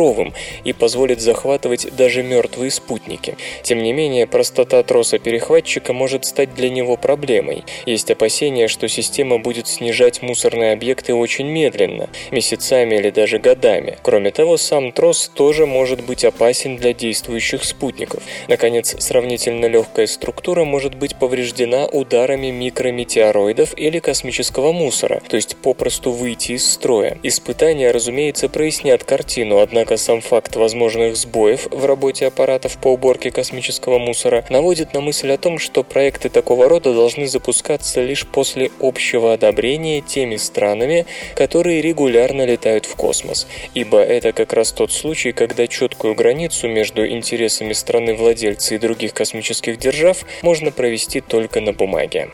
и 0.65 0.73
позволит 0.73 1.21
захватывать 1.21 1.95
даже 1.95 2.23
мертвые 2.23 2.71
спутники. 2.71 3.37
Тем 3.63 3.83
не 3.83 3.93
менее, 3.93 4.27
простота 4.27 4.83
троса 4.83 5.19
перехватчика 5.19 5.93
может 5.93 6.25
стать 6.25 6.55
для 6.55 6.71
него 6.71 6.97
проблемой. 6.97 7.65
Есть 7.87 8.11
опасения, 8.11 8.69
что 8.69 8.89
система 8.89 9.39
будет 9.39 9.69
снижать 9.69 10.23
мусорные 10.23 10.73
объекты 10.73 11.15
очень 11.15 11.47
медленно, 11.47 12.09
месяцами 12.31 12.97
или 12.97 13.11
даже 13.11 13.39
годами. 13.39 13.99
Кроме 14.03 14.31
того, 14.31 14.57
сам 14.57 14.93
трос 14.93 15.31
тоже 15.35 15.67
может 15.67 16.05
быть 16.05 16.25
опасен 16.25 16.77
для 16.77 16.93
действующих 16.93 17.65
спутников. 17.65 18.23
Наконец, 18.49 18.97
сравнительно 18.99 19.67
легкая 19.67 20.07
структура 20.07 20.65
может 20.65 20.95
быть 20.95 21.17
повреждена 21.17 21.87
ударами 21.87 22.51
микрометеороидов 22.51 23.77
или 23.77 23.99
космического 23.99 24.73
мусора, 24.73 25.23
то 25.29 25.37
есть 25.37 25.57
попросту 25.57 26.13
выйти 26.13 26.53
из 26.53 26.71
строя. 26.71 27.19
Испытания, 27.23 27.91
разумеется, 27.91 28.49
прояснят 28.49 29.05
картину, 29.05 29.59
однако 29.59 29.90
сам 29.97 30.21
факт 30.21 30.57
возможных 30.57 31.17
сбоев 31.17 31.67
в 31.71 31.85
работе 31.85 32.27
аппаратов 32.27 32.79
по 32.79 32.89
уборке 32.89 33.31
космического 33.31 33.99
мусора 33.99 34.45
наводит 34.49 34.95
на 34.95 35.01
мысль 35.01 35.33
о 35.33 35.39
том, 35.39 35.59
что 35.59 35.83
проекты 35.83 36.29
такого 36.29 36.69
рода 36.69 36.93
должны 36.93 37.27
запускаться 37.27 38.01
лишь 38.03 38.27
после 38.27 38.71
общего 38.81 39.33
одобрения 39.33 40.01
теми 40.01 40.37
странами, 40.37 41.07
которые 41.35 41.81
регулярно 41.81 42.45
летают 42.45 42.87
в 42.87 42.97
космос, 42.97 43.47
ибо 43.75 44.01
это 44.01 44.33
как 44.33 44.53
раз 44.53 44.73
тот 44.73 44.93
случай, 44.93 45.33
когда 45.33 45.67
четкую 45.67 46.15
границу 46.15 46.69
между 46.69 47.07
интересами 47.07 47.73
страны-владельца 47.73 48.75
и 48.75 48.79
других 48.79 49.15
космических 49.15 49.79
держав 49.79 50.25
можно 50.43 50.71
провести 50.71 51.21
только 51.21 51.61
на 51.61 51.73
бумаге. 51.73 52.29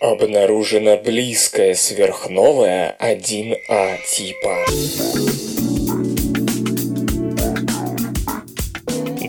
Обнаружена 0.00 0.96
близкая 0.96 1.74
сверхновая 1.74 2.94
1А 3.00 3.96
типа. 4.06 5.63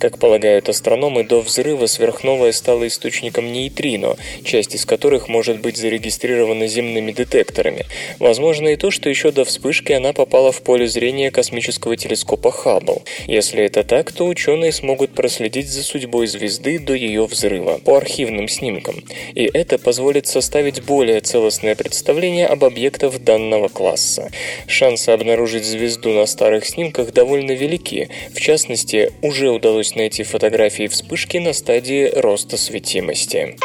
Как 0.00 0.18
полагают 0.18 0.68
астрономы, 0.68 1.03
до 1.24 1.40
взрыва 1.40 1.86
сверхновая 1.86 2.52
стала 2.52 2.86
источником 2.86 3.52
нейтрино, 3.52 4.16
часть 4.44 4.74
из 4.74 4.84
которых 4.84 5.28
может 5.28 5.60
быть 5.60 5.76
зарегистрирована 5.76 6.66
земными 6.66 7.12
детекторами. 7.12 7.86
Возможно 8.18 8.68
и 8.68 8.76
то, 8.76 8.90
что 8.90 9.08
еще 9.08 9.30
до 9.30 9.44
вспышки 9.44 9.92
она 9.92 10.12
попала 10.12 10.52
в 10.52 10.62
поле 10.62 10.86
зрения 10.86 11.30
космического 11.30 11.96
телескопа 11.96 12.50
Хаббл. 12.50 13.02
Если 13.26 13.64
это 13.64 13.84
так, 13.84 14.12
то 14.12 14.26
ученые 14.26 14.72
смогут 14.72 15.10
проследить 15.10 15.68
за 15.68 15.82
судьбой 15.82 16.26
звезды 16.26 16.78
до 16.78 16.94
ее 16.94 17.26
взрыва 17.26 17.78
по 17.84 17.96
архивным 17.96 18.48
снимкам. 18.48 19.04
И 19.34 19.50
это 19.52 19.78
позволит 19.78 20.26
составить 20.26 20.82
более 20.82 21.20
целостное 21.20 21.74
представление 21.74 22.46
об 22.46 22.64
объектах 22.64 23.18
данного 23.18 23.68
класса. 23.68 24.30
Шансы 24.66 25.10
обнаружить 25.10 25.64
звезду 25.64 26.10
на 26.10 26.26
старых 26.26 26.66
снимках 26.66 27.12
довольно 27.12 27.52
велики. 27.52 28.08
В 28.34 28.40
частности, 28.40 29.12
уже 29.22 29.50
удалось 29.50 29.94
найти 29.94 30.22
фотографии 30.22 30.83
вспышки 30.88 31.38
на 31.38 31.52
стадии 31.52 32.10
роста 32.14 32.56
светимости. 32.56 33.56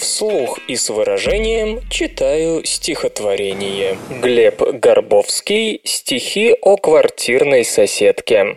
Вслух 0.00 0.58
и 0.66 0.76
с 0.76 0.88
выражением 0.88 1.80
читаю 1.90 2.64
стихотворение. 2.64 3.98
Глеб 4.22 4.62
Горбовский. 4.62 5.80
Стихи 5.84 6.54
о 6.62 6.76
квартирной 6.76 7.64
соседке. 7.64 8.56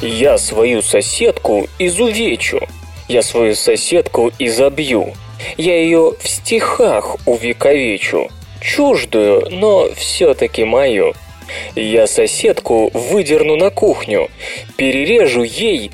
Я 0.00 0.38
свою 0.38 0.82
соседку 0.82 1.68
изувечу, 1.78 2.60
я 3.08 3.22
свою 3.22 3.54
соседку 3.54 4.32
изобью, 4.38 5.12
я 5.56 5.76
ее 5.76 6.14
в 6.18 6.28
стихах 6.28 7.18
увековечу, 7.24 8.28
чуждую, 8.60 9.46
но 9.50 9.88
все-таки 9.94 10.64
мою. 10.64 11.12
Я 11.74 12.06
соседку 12.06 12.90
выдерну 12.92 13.56
на 13.56 13.70
кухню, 13.70 14.28
перережу 14.76 15.42
ей 15.42 15.90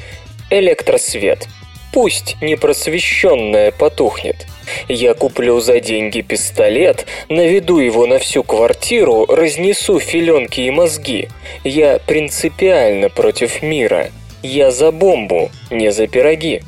электросвет. 0.50 1.49
Пусть 1.93 2.37
непросвещенная 2.41 3.71
потухнет. 3.71 4.47
Я 4.88 5.15
куплю 5.15 5.61
за 5.61 5.81
деньги 5.81 6.21
пистолет, 6.21 7.07
наведу 7.29 7.79
его 7.79 8.07
на 8.07 8.19
всю 8.19 8.43
квартиру, 8.43 9.27
разнесу 9.27 9.99
филенки 9.99 10.61
и 10.61 10.71
мозги. 10.71 11.29
Я 11.65 11.99
принципиально 11.99 13.09
против 13.09 13.62
мира. 13.62 14.11
Я 14.43 14.71
за 14.71 14.93
бомбу, 14.93 15.50
не 15.71 15.91
за 15.91 16.07
пироги. 16.07 16.62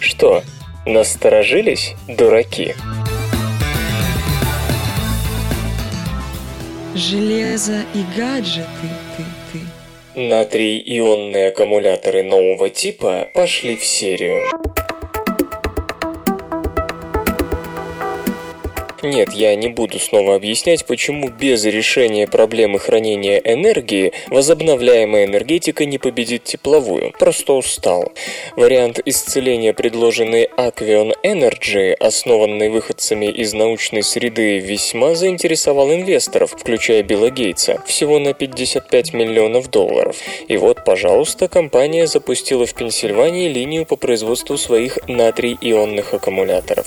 Что, 0.00 0.42
насторожились, 0.86 1.94
дураки? 2.08 2.74
Железо 6.94 7.84
и 7.92 8.04
гаджеты, 8.16 8.66
ты, 9.16 9.24
ты. 9.52 10.20
Натрий-ионные 10.20 11.48
аккумуляторы 11.48 12.22
нового 12.22 12.70
типа 12.70 13.28
пошли 13.34 13.74
в 13.74 13.84
серию. 13.84 14.44
Нет, 19.04 19.34
я 19.34 19.54
не 19.54 19.68
буду 19.68 19.98
снова 19.98 20.34
объяснять, 20.34 20.86
почему 20.86 21.28
без 21.28 21.62
решения 21.66 22.26
проблемы 22.26 22.78
хранения 22.78 23.36
энергии 23.36 24.14
возобновляемая 24.28 25.26
энергетика 25.26 25.84
не 25.84 25.98
победит 25.98 26.44
тепловую. 26.44 27.12
Просто 27.18 27.52
устал. 27.52 28.14
Вариант 28.56 29.00
исцеления, 29.04 29.74
предложенный 29.74 30.48
Aquion 30.56 31.12
Energy, 31.22 31.92
основанный 31.92 32.70
выходцами 32.70 33.26
из 33.26 33.52
научной 33.52 34.02
среды, 34.02 34.58
весьма 34.58 35.14
заинтересовал 35.14 35.92
инвесторов, 35.92 36.52
включая 36.58 37.02
Билла 37.02 37.28
Гейтса, 37.28 37.82
всего 37.86 38.18
на 38.18 38.32
55 38.32 39.12
миллионов 39.12 39.70
долларов. 39.70 40.16
И 40.48 40.56
вот, 40.56 40.82
пожалуйста, 40.82 41.48
компания 41.48 42.06
запустила 42.06 42.64
в 42.64 42.72
Пенсильвании 42.72 43.48
линию 43.48 43.84
по 43.84 43.96
производству 43.96 44.56
своих 44.56 44.98
натрий-ионных 45.08 46.14
аккумуляторов. 46.14 46.86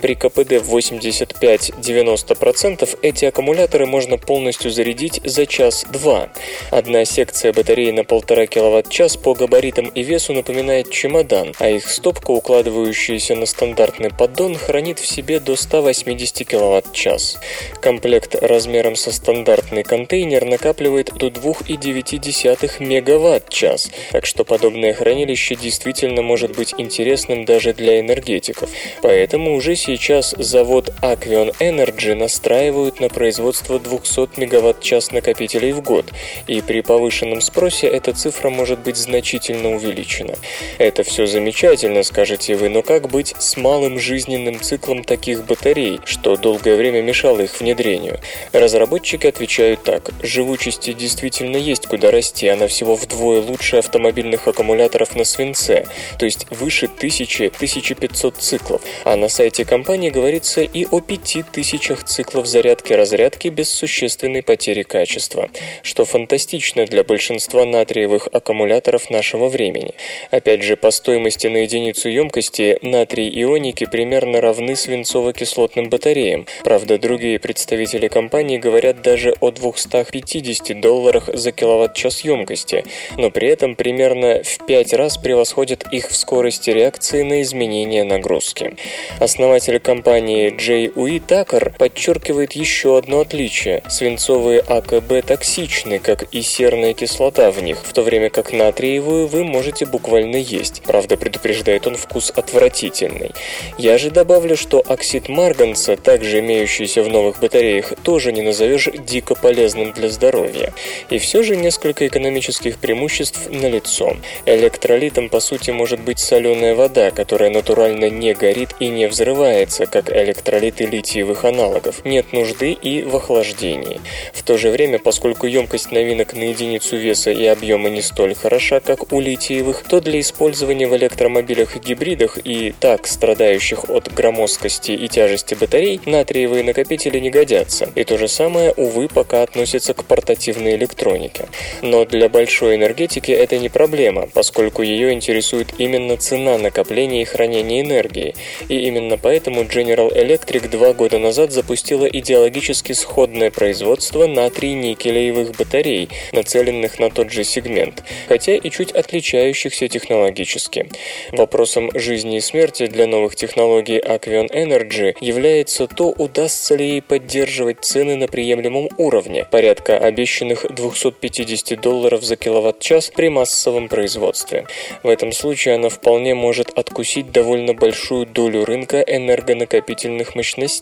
При 0.00 0.16
КПД 0.16 0.60
в 0.60 0.70
85 0.70 1.51
85-90% 1.54 2.98
эти 3.02 3.24
аккумуляторы 3.24 3.86
можно 3.86 4.18
полностью 4.18 4.70
зарядить 4.70 5.20
за 5.24 5.46
час-два. 5.46 6.30
Одна 6.70 7.04
секция 7.04 7.52
батареи 7.52 7.90
на 7.90 8.00
1,5 8.00 8.46
кВт-час 8.46 9.16
по 9.16 9.34
габаритам 9.34 9.88
и 9.88 10.02
весу 10.02 10.32
напоминает 10.32 10.90
чемодан, 10.90 11.54
а 11.58 11.68
их 11.68 11.88
стопка, 11.88 12.30
укладывающаяся 12.30 13.34
на 13.34 13.46
стандартный 13.46 14.10
поддон, 14.10 14.56
хранит 14.56 14.98
в 14.98 15.06
себе 15.06 15.40
до 15.40 15.56
180 15.56 16.46
кВт-час. 16.46 17.38
Комплект 17.80 18.34
размером 18.40 18.96
со 18.96 19.12
стандартный 19.12 19.82
контейнер 19.82 20.44
накапливает 20.44 21.12
до 21.14 21.28
2,9 21.28 22.80
МВт-час, 22.80 23.90
так 24.10 24.26
что 24.26 24.44
подобное 24.44 24.94
хранилище 24.94 25.54
действительно 25.54 26.22
может 26.22 26.56
быть 26.56 26.74
интересным 26.78 27.44
даже 27.44 27.72
для 27.72 28.00
энергетиков. 28.00 28.70
Поэтому 29.02 29.54
уже 29.54 29.76
сейчас 29.76 30.34
завод 30.38 30.92
Aquion 31.02 31.41
Ion 31.42 31.54
Energy 31.58 32.14
настраивают 32.14 33.00
на 33.00 33.08
производство 33.08 33.78
200 33.78 34.38
мегаватт-час 34.38 35.10
накопителей 35.10 35.72
в 35.72 35.82
год, 35.82 36.06
и 36.46 36.60
при 36.60 36.82
повышенном 36.82 37.40
спросе 37.40 37.88
эта 37.88 38.12
цифра 38.12 38.50
может 38.50 38.78
быть 38.80 38.96
значительно 38.96 39.74
увеличена. 39.74 40.34
Это 40.78 41.02
все 41.02 41.26
замечательно, 41.26 42.02
скажете 42.02 42.54
вы, 42.54 42.68
но 42.68 42.82
как 42.82 43.08
быть 43.08 43.34
с 43.38 43.56
малым 43.56 43.98
жизненным 43.98 44.60
циклом 44.60 45.04
таких 45.04 45.44
батарей, 45.44 46.00
что 46.04 46.36
долгое 46.36 46.76
время 46.76 47.02
мешало 47.02 47.40
их 47.40 47.58
внедрению? 47.60 48.20
Разработчики 48.52 49.26
отвечают 49.26 49.82
так. 49.82 50.10
Живучести 50.22 50.92
действительно 50.92 51.56
есть 51.56 51.86
куда 51.86 52.10
расти, 52.10 52.46
она 52.48 52.68
всего 52.68 52.94
вдвое 52.94 53.40
лучше 53.40 53.76
автомобильных 53.78 54.46
аккумуляторов 54.46 55.16
на 55.16 55.24
свинце, 55.24 55.86
то 56.18 56.24
есть 56.24 56.46
выше 56.50 56.86
1000-1500 56.86 58.34
циклов. 58.38 58.82
А 59.04 59.16
на 59.16 59.28
сайте 59.28 59.64
компании 59.64 60.10
говорится 60.10 60.60
и 60.60 60.86
о 60.90 61.00
5 61.00 61.21
тысячах 61.22 62.04
циклов 62.04 62.46
зарядки-разрядки 62.46 63.48
без 63.48 63.70
существенной 63.70 64.42
потери 64.42 64.82
качества, 64.82 65.48
что 65.82 66.04
фантастично 66.04 66.86
для 66.86 67.04
большинства 67.04 67.64
натриевых 67.64 68.28
аккумуляторов 68.32 69.10
нашего 69.10 69.48
времени. 69.48 69.94
Опять 70.30 70.62
же, 70.62 70.76
по 70.76 70.90
стоимости 70.90 71.46
на 71.46 71.58
единицу 71.58 72.08
емкости 72.08 72.78
натрий-ионики 72.82 73.86
примерно 73.86 74.40
равны 74.40 74.72
свинцово-кислотным 74.72 75.88
батареям. 75.88 76.46
Правда, 76.64 76.98
другие 76.98 77.38
представители 77.38 78.08
компании 78.08 78.58
говорят 78.58 79.02
даже 79.02 79.34
о 79.40 79.50
250 79.50 80.80
долларах 80.80 81.28
за 81.32 81.52
киловатт-час 81.52 82.22
емкости, 82.22 82.84
но 83.16 83.30
при 83.30 83.48
этом 83.48 83.76
примерно 83.76 84.42
в 84.42 84.66
5 84.66 84.92
раз 84.94 85.18
превосходят 85.18 85.84
их 85.92 86.08
в 86.08 86.16
скорости 86.16 86.70
реакции 86.70 87.22
на 87.22 87.42
изменения 87.42 88.04
нагрузки. 88.04 88.76
Основатель 89.18 89.78
компании 89.80 90.54
Джей 90.56 90.90
Уит 91.12 91.26
Такер 91.26 91.74
подчеркивает 91.76 92.52
еще 92.52 92.96
одно 92.96 93.20
отличие. 93.20 93.82
Свинцовые 93.86 94.60
АКБ 94.60 95.26
токсичны, 95.26 95.98
как 95.98 96.22
и 96.32 96.40
серная 96.40 96.94
кислота 96.94 97.50
в 97.50 97.62
них, 97.62 97.80
в 97.84 97.92
то 97.92 98.00
время 98.00 98.30
как 98.30 98.50
натриевую 98.54 99.26
вы 99.26 99.44
можете 99.44 99.84
буквально 99.84 100.36
есть. 100.36 100.80
Правда, 100.86 101.18
предупреждает 101.18 101.86
он 101.86 101.96
вкус 101.96 102.32
отвратительный. 102.34 103.32
Я 103.76 103.98
же 103.98 104.10
добавлю, 104.10 104.56
что 104.56 104.80
оксид 104.80 105.28
марганца, 105.28 105.98
также 105.98 106.38
имеющийся 106.38 107.02
в 107.02 107.10
новых 107.10 107.40
батареях, 107.40 107.92
тоже 108.02 108.32
не 108.32 108.40
назовешь 108.40 108.88
дико 109.06 109.34
полезным 109.34 109.92
для 109.92 110.08
здоровья. 110.08 110.72
И 111.10 111.18
все 111.18 111.42
же 111.42 111.56
несколько 111.56 112.06
экономических 112.06 112.78
преимуществ 112.78 113.50
налицо. 113.50 114.16
Электролитом, 114.46 115.28
по 115.28 115.40
сути, 115.40 115.72
может 115.72 116.00
быть 116.00 116.20
соленая 116.20 116.74
вода, 116.74 117.10
которая 117.10 117.50
натурально 117.50 118.08
не 118.08 118.32
горит 118.32 118.70
и 118.80 118.88
не 118.88 119.08
взрывается, 119.08 119.84
как 119.84 120.10
электролиты 120.10 120.86
лития 120.86 121.01
литиевых 121.02 121.44
аналогов. 121.44 122.04
Нет 122.04 122.32
нужды 122.32 122.72
и 122.72 123.02
в 123.02 123.16
охлаждении. 123.16 124.00
В 124.32 124.42
то 124.44 124.56
же 124.56 124.70
время, 124.70 125.00
поскольку 125.00 125.48
емкость 125.48 125.90
новинок 125.90 126.34
на 126.34 126.44
единицу 126.44 126.96
веса 126.96 127.32
и 127.32 127.44
объема 127.44 127.90
не 127.90 128.02
столь 128.02 128.34
хороша, 128.34 128.78
как 128.78 129.12
у 129.12 129.20
литиевых, 129.20 129.82
то 129.82 130.00
для 130.00 130.20
использования 130.20 130.86
в 130.86 130.96
электромобилях 130.96 131.76
и 131.76 131.80
гибридах 131.80 132.38
и 132.44 132.72
так 132.78 133.08
страдающих 133.08 133.90
от 133.90 134.14
громоздкости 134.14 134.92
и 134.92 135.08
тяжести 135.08 135.54
батарей 135.54 136.00
натриевые 136.06 136.62
накопители 136.62 137.18
не 137.18 137.30
годятся. 137.30 137.90
И 137.96 138.04
то 138.04 138.16
же 138.16 138.28
самое, 138.28 138.72
увы, 138.76 139.08
пока 139.08 139.42
относится 139.42 139.94
к 139.94 140.04
портативной 140.04 140.76
электронике. 140.76 141.48
Но 141.82 142.04
для 142.04 142.28
большой 142.28 142.76
энергетики 142.76 143.32
это 143.32 143.58
не 143.58 143.68
проблема, 143.68 144.28
поскольку 144.32 144.82
ее 144.82 145.12
интересует 145.12 145.74
именно 145.78 146.16
цена 146.16 146.58
накопления 146.58 147.22
и 147.22 147.24
хранения 147.24 147.80
энергии. 147.80 148.36
И 148.68 148.78
именно 148.86 149.18
поэтому 149.18 149.62
General 149.62 150.12
Electric 150.14 150.70
два 150.92 150.98
года 150.98 151.18
назад 151.18 151.52
запустила 151.52 152.04
идеологически 152.04 152.92
сходное 152.92 153.50
производство 153.50 154.26
натрий-никелевых 154.26 155.56
батарей, 155.56 156.10
нацеленных 156.32 156.98
на 156.98 157.10
тот 157.10 157.30
же 157.30 157.44
сегмент, 157.44 158.04
хотя 158.28 158.54
и 158.54 158.70
чуть 158.70 158.92
отличающихся 158.92 159.88
технологически. 159.88 160.90
Вопросом 161.30 161.90
жизни 161.94 162.36
и 162.36 162.40
смерти 162.40 162.86
для 162.86 163.06
новых 163.06 163.36
технологий 163.36 163.98
Aquion 163.98 164.50
Energy 164.52 165.16
является 165.20 165.86
то, 165.86 166.10
удастся 166.10 166.74
ли 166.74 166.86
ей 166.86 167.02
поддерживать 167.02 167.84
цены 167.84 168.16
на 168.16 168.28
приемлемом 168.28 168.90
уровне, 168.98 169.46
порядка 169.50 169.96
обещанных 169.96 170.66
250 170.68 171.80
долларов 171.80 172.22
за 172.22 172.36
киловатт-час 172.36 173.10
при 173.14 173.28
массовом 173.28 173.88
производстве. 173.88 174.66
В 175.02 175.08
этом 175.08 175.32
случае 175.32 175.76
она 175.76 175.88
вполне 175.88 176.34
может 176.34 176.68
откусить 176.78 177.32
довольно 177.32 177.72
большую 177.72 178.26
долю 178.26 178.66
рынка 178.66 179.00
энергонакопительных 179.00 180.34
мощностей, 180.34 180.81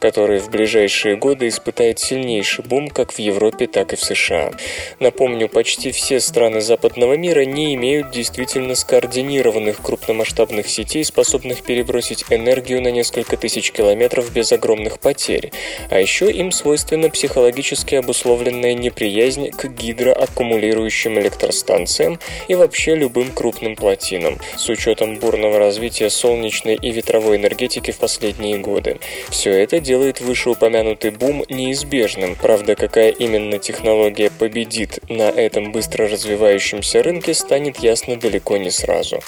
который 0.00 0.38
в 0.38 0.50
ближайшие 0.50 1.16
годы 1.16 1.48
испытает 1.48 1.98
сильнейший 1.98 2.64
бум 2.64 2.88
как 2.88 3.12
в 3.12 3.18
Европе, 3.18 3.66
так 3.66 3.92
и 3.92 3.96
в 3.96 4.02
США. 4.02 4.52
Напомню, 5.00 5.48
почти 5.48 5.92
все 5.92 6.20
страны 6.20 6.60
западного 6.60 7.14
мира 7.14 7.44
не 7.44 7.74
имеют 7.74 8.10
действительно 8.10 8.74
скоординированных 8.74 9.82
крупномасштабных 9.82 10.68
сетей, 10.68 11.04
способных 11.04 11.62
перебросить 11.62 12.24
энергию 12.30 12.80
на 12.80 12.88
несколько 12.88 13.36
тысяч 13.36 13.70
километров 13.72 14.32
без 14.32 14.52
огромных 14.52 14.98
потерь. 14.98 15.52
А 15.90 15.98
еще 15.98 16.30
им 16.30 16.50
свойственна 16.50 17.10
психологически 17.10 17.96
обусловленная 17.96 18.74
неприязнь 18.74 19.50
к 19.50 19.66
гидроаккумулирующим 19.66 21.18
электростанциям 21.20 22.18
и 22.48 22.54
вообще 22.54 22.94
любым 22.94 23.30
крупным 23.30 23.76
плотинам, 23.76 24.38
с 24.56 24.68
учетом 24.68 25.18
бурного 25.18 25.58
развития 25.58 26.10
солнечной 26.10 26.76
и 26.76 26.90
ветровой 26.90 27.36
энергетики 27.36 27.90
в 27.90 27.98
последние 27.98 28.58
годы. 28.58 28.98
Все 29.34 29.50
это 29.50 29.80
делает 29.80 30.20
вышеупомянутый 30.20 31.10
бум 31.10 31.44
неизбежным, 31.48 32.36
правда, 32.36 32.76
какая 32.76 33.10
именно 33.10 33.58
технология 33.58 34.30
победит 34.30 35.00
на 35.08 35.28
этом 35.28 35.72
быстро 35.72 36.08
развивающемся 36.08 37.02
рынке, 37.02 37.34
станет 37.34 37.80
ясно 37.80 38.14
далеко 38.14 38.58
не 38.58 38.70
сразу. 38.70 39.18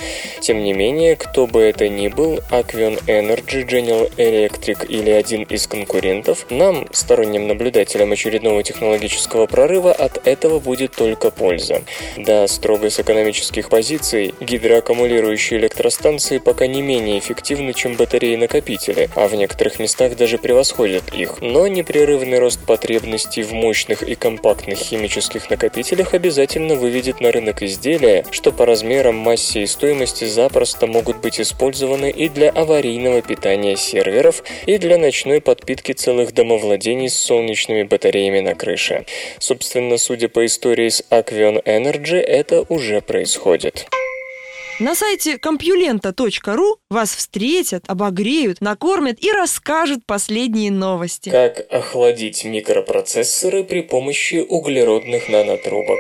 Тем 0.41 0.63
не 0.63 0.73
менее, 0.75 1.17
кто 1.17 1.49
бы 1.49 1.61
это 1.61 1.89
ни 1.89 2.07
был, 2.07 2.39
Aquion 2.53 3.05
Energy, 3.07 3.67
General 3.67 4.09
Electric 4.17 4.87
или 4.87 5.11
один 5.11 5.43
из 5.43 5.67
конкурентов, 5.67 6.47
нам, 6.51 6.87
сторонним 6.93 7.49
наблюдателям 7.49 8.13
очередного 8.13 8.63
технологического 8.63 9.47
прорыва, 9.47 9.93
от 9.93 10.25
этого 10.25 10.61
будет 10.61 10.93
только 10.93 11.33
польза. 11.33 11.83
Да, 12.17 12.47
строго 12.47 12.91
с 12.91 13.01
экономических 13.01 13.69
позиций, 13.69 14.37
гидроаккумулирующие 14.41 15.59
электростанции 15.59 16.39
пока 16.39 16.69
не 16.69 16.81
менее 16.81 17.19
эффективны, 17.19 17.73
чем 17.73 17.97
батареи-накопители, 17.97 19.11
а 19.17 19.27
в 19.27 19.35
некоторых 19.35 19.81
местах 19.81 19.96
даже 20.17 20.39
превосходят 20.39 21.13
их. 21.13 21.41
Но 21.41 21.67
непрерывный 21.67 22.39
рост 22.39 22.65
потребностей 22.65 23.43
в 23.43 23.53
мощных 23.53 24.03
и 24.03 24.15
компактных 24.15 24.79
химических 24.79 25.51
накопителях 25.51 26.15
обязательно 26.15 26.75
выведет 26.75 27.21
на 27.21 27.33
рынок 27.33 27.63
изделия, 27.63 28.25
что 28.31 28.53
по 28.53 28.67
размерам, 28.67 29.17
массе 29.17 29.63
и 29.63 29.67
стоимости 29.67 30.25
запросто 30.25 30.87
могут 30.87 31.19
быть 31.19 31.41
использованы 31.41 32.11
и 32.11 32.29
для 32.29 32.51
аварийного 32.51 33.23
питания 33.23 33.77
серверов, 33.77 34.43
и 34.67 34.79
для 34.79 34.99
ночной 34.99 35.41
подпитки 35.41 35.93
целых 35.93 36.33
домовладений 36.33 37.09
с 37.09 37.17
солнечными 37.17 37.85
батареями 37.85 38.41
на 38.41 38.55
крыше. 38.55 39.07
Собственно, 39.39 39.99
судя 39.99 40.29
по 40.29 40.45
истории 40.45 40.89
с 40.89 41.03
Aquion 41.11 41.63
Energy, 41.65 42.19
это 42.19 42.65
уже 42.69 43.01
происходит. 43.01 43.89
На 44.79 44.95
сайте 44.95 45.39
компьюлента.ру 45.39 46.77
вас 46.91 47.15
встретят, 47.15 47.85
обогреют, 47.87 48.61
накормят 48.61 49.17
и 49.25 49.33
расскажут 49.33 50.01
последние 50.05 50.71
новости. 50.71 51.31
Как 51.31 51.67
охладить 51.73 52.45
микропроцессоры 52.45 53.65
при 53.65 53.81
помощи 53.81 54.45
углеродных 54.47 55.31
нанотрубок. 55.31 55.97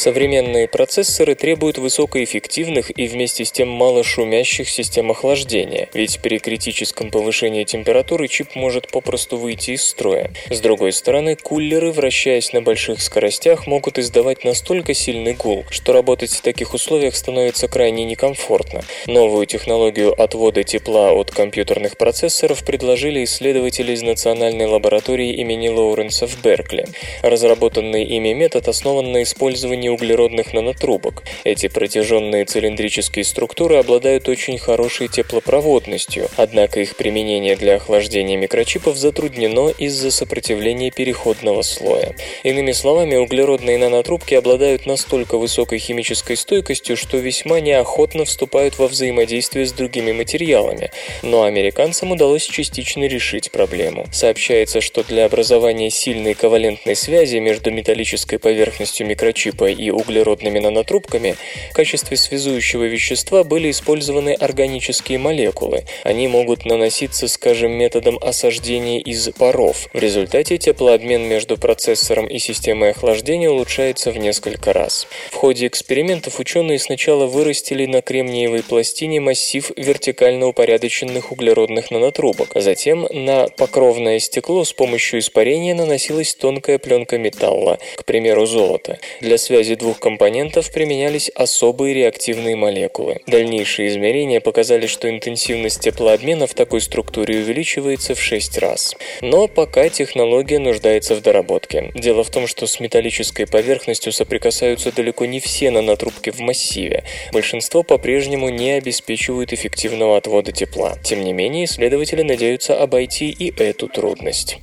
Современные 0.00 0.66
процессоры 0.66 1.34
требуют 1.34 1.76
высокоэффективных 1.76 2.90
и 2.98 3.06
вместе 3.06 3.44
с 3.44 3.52
тем 3.52 3.68
мало 3.68 4.02
шумящих 4.02 4.70
систем 4.70 5.10
охлаждения, 5.10 5.90
ведь 5.92 6.20
при 6.20 6.38
критическом 6.38 7.10
повышении 7.10 7.64
температуры 7.64 8.26
чип 8.26 8.54
может 8.54 8.90
попросту 8.90 9.36
выйти 9.36 9.72
из 9.72 9.84
строя. 9.84 10.30
С 10.48 10.60
другой 10.60 10.94
стороны, 10.94 11.36
кулеры, 11.36 11.92
вращаясь 11.92 12.54
на 12.54 12.62
больших 12.62 13.02
скоростях, 13.02 13.66
могут 13.66 13.98
издавать 13.98 14.42
настолько 14.42 14.94
сильный 14.94 15.34
гул, 15.34 15.66
что 15.68 15.92
работать 15.92 16.32
в 16.32 16.40
таких 16.40 16.72
условиях 16.72 17.14
становится 17.14 17.68
крайне 17.68 18.06
некомфортно. 18.06 18.80
Новую 19.06 19.44
технологию 19.44 20.18
отвода 20.18 20.64
тепла 20.64 21.12
от 21.12 21.30
компьютерных 21.30 21.98
процессоров 21.98 22.64
предложили 22.64 23.22
исследователи 23.24 23.92
из 23.92 24.00
Национальной 24.00 24.64
лаборатории 24.64 25.34
имени 25.34 25.68
Лоуренса 25.68 26.26
в 26.26 26.40
Беркли. 26.42 26.86
Разработанный 27.20 28.04
ими 28.04 28.32
метод 28.32 28.66
основан 28.66 29.12
на 29.12 29.24
использовании 29.24 29.89
углеродных 29.90 30.52
нанотрубок. 30.52 31.22
Эти 31.44 31.68
протяженные 31.68 32.44
цилиндрические 32.44 33.24
структуры 33.24 33.76
обладают 33.76 34.28
очень 34.28 34.58
хорошей 34.58 35.08
теплопроводностью, 35.08 36.28
однако 36.36 36.80
их 36.80 36.96
применение 36.96 37.56
для 37.56 37.76
охлаждения 37.76 38.36
микрочипов 38.36 38.96
затруднено 38.96 39.70
из-за 39.78 40.10
сопротивления 40.10 40.90
переходного 40.90 41.62
слоя. 41.62 42.14
Иными 42.44 42.72
словами, 42.72 43.16
углеродные 43.16 43.78
нанотрубки 43.78 44.34
обладают 44.34 44.86
настолько 44.86 45.38
высокой 45.38 45.78
химической 45.78 46.36
стойкостью, 46.36 46.96
что 46.96 47.16
весьма 47.16 47.60
неохотно 47.60 48.24
вступают 48.24 48.78
во 48.78 48.88
взаимодействие 48.88 49.66
с 49.66 49.72
другими 49.72 50.12
материалами, 50.12 50.90
но 51.22 51.44
американцам 51.44 52.12
удалось 52.12 52.44
частично 52.44 53.04
решить 53.04 53.50
проблему. 53.50 54.06
Сообщается, 54.12 54.80
что 54.80 55.02
для 55.02 55.24
образования 55.24 55.90
сильной 55.90 56.34
ковалентной 56.34 56.96
связи 56.96 57.36
между 57.38 57.70
металлической 57.70 58.38
поверхностью 58.38 59.06
микрочипа 59.06 59.70
и 59.70 59.79
углеродными 59.88 60.58
нанотрубками 60.58 61.36
в 61.70 61.72
качестве 61.72 62.18
связующего 62.18 62.84
вещества 62.84 63.42
были 63.44 63.70
использованы 63.70 64.34
органические 64.34 65.16
молекулы. 65.18 65.84
Они 66.04 66.28
могут 66.28 66.66
наноситься, 66.66 67.28
скажем, 67.28 67.72
методом 67.72 68.18
осаждения 68.20 69.00
из 69.00 69.30
паров. 69.30 69.88
В 69.94 69.98
результате 69.98 70.58
теплообмен 70.58 71.22
между 71.22 71.56
процессором 71.56 72.26
и 72.26 72.38
системой 72.38 72.90
охлаждения 72.90 73.48
улучшается 73.48 74.10
в 74.10 74.18
несколько 74.18 74.74
раз. 74.74 75.06
В 75.30 75.36
ходе 75.36 75.66
экспериментов 75.66 76.38
ученые 76.38 76.78
сначала 76.78 77.26
вырастили 77.26 77.86
на 77.86 78.02
кремниевой 78.02 78.62
пластине 78.62 79.20
массив 79.20 79.70
вертикально 79.76 80.48
упорядоченных 80.48 81.32
углеродных 81.32 81.90
нанотрубок, 81.90 82.50
затем 82.54 83.06
на 83.10 83.46
покровное 83.48 84.18
стекло 84.18 84.64
с 84.64 84.72
помощью 84.72 85.20
испарения 85.20 85.74
наносилась 85.74 86.34
тонкая 86.34 86.78
пленка 86.78 87.18
металла, 87.18 87.78
к 87.96 88.04
примеру, 88.04 88.46
золота. 88.46 88.98
Для 89.20 89.38
связи 89.38 89.69
связи 89.70 89.78
двух 89.78 90.00
компонентов 90.00 90.72
применялись 90.72 91.30
особые 91.34 91.94
реактивные 91.94 92.56
молекулы. 92.56 93.20
Дальнейшие 93.26 93.88
измерения 93.88 94.40
показали, 94.40 94.86
что 94.86 95.08
интенсивность 95.08 95.80
теплообмена 95.80 96.46
в 96.46 96.54
такой 96.54 96.80
структуре 96.80 97.38
увеличивается 97.38 98.14
в 98.14 98.20
6 98.20 98.58
раз. 98.58 98.96
Но 99.20 99.46
пока 99.46 99.88
технология 99.88 100.58
нуждается 100.58 101.14
в 101.14 101.22
доработке. 101.22 101.92
Дело 101.94 102.24
в 102.24 102.30
том, 102.30 102.46
что 102.46 102.66
с 102.66 102.80
металлической 102.80 103.46
поверхностью 103.46 104.12
соприкасаются 104.12 104.92
далеко 104.92 105.26
не 105.26 105.38
все 105.38 105.70
нанотрубки 105.70 106.30
в 106.30 106.40
массиве. 106.40 107.04
Большинство 107.32 107.82
по-прежнему 107.82 108.48
не 108.48 108.72
обеспечивают 108.72 109.52
эффективного 109.52 110.16
отвода 110.16 110.52
тепла. 110.52 110.96
Тем 111.04 111.24
не 111.24 111.32
менее, 111.32 111.64
исследователи 111.64 112.22
надеются 112.22 112.80
обойти 112.80 113.30
и 113.30 113.52
эту 113.62 113.88
трудность. 113.88 114.58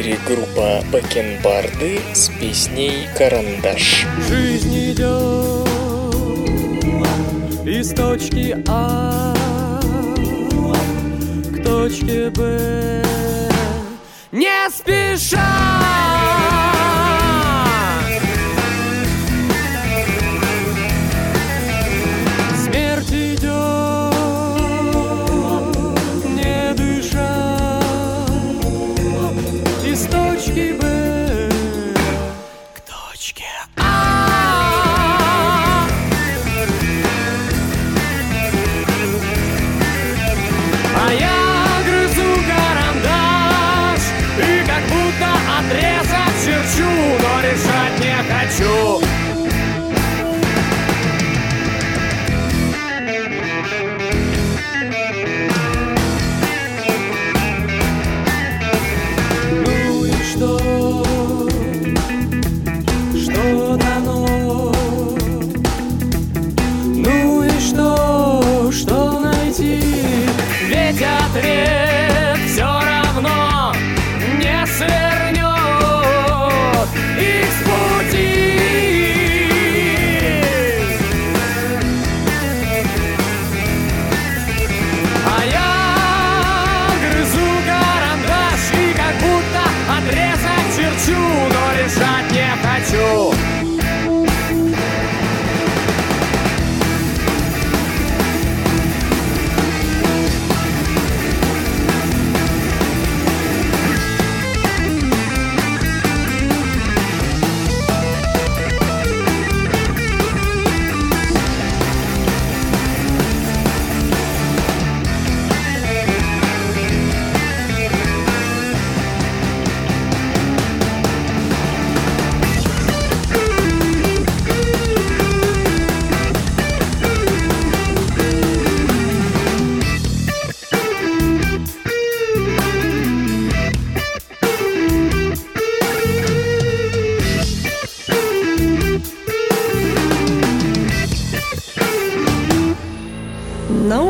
Эфире 0.00 0.18
группа 0.26 0.80
Бакенбарды 0.92 2.00
с 2.12 2.28
песней 2.38 3.08
«Карандаш». 3.16 4.06
Жизнь 4.28 4.92
идет 4.92 5.66
из 7.66 7.92
точки 7.94 8.62
А 8.68 9.34
к 11.52 11.64
точке 11.64 12.30
Б. 12.30 13.02
спеша 14.70 16.47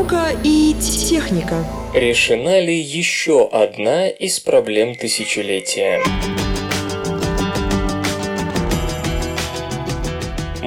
Наука 0.09 0.35
и 0.43 0.73
техника. 0.73 1.63
Решена 1.93 2.59
ли 2.59 2.79
еще 2.79 3.47
одна 3.47 4.07
из 4.07 4.39
проблем 4.39 4.95
тысячелетия? 4.95 6.01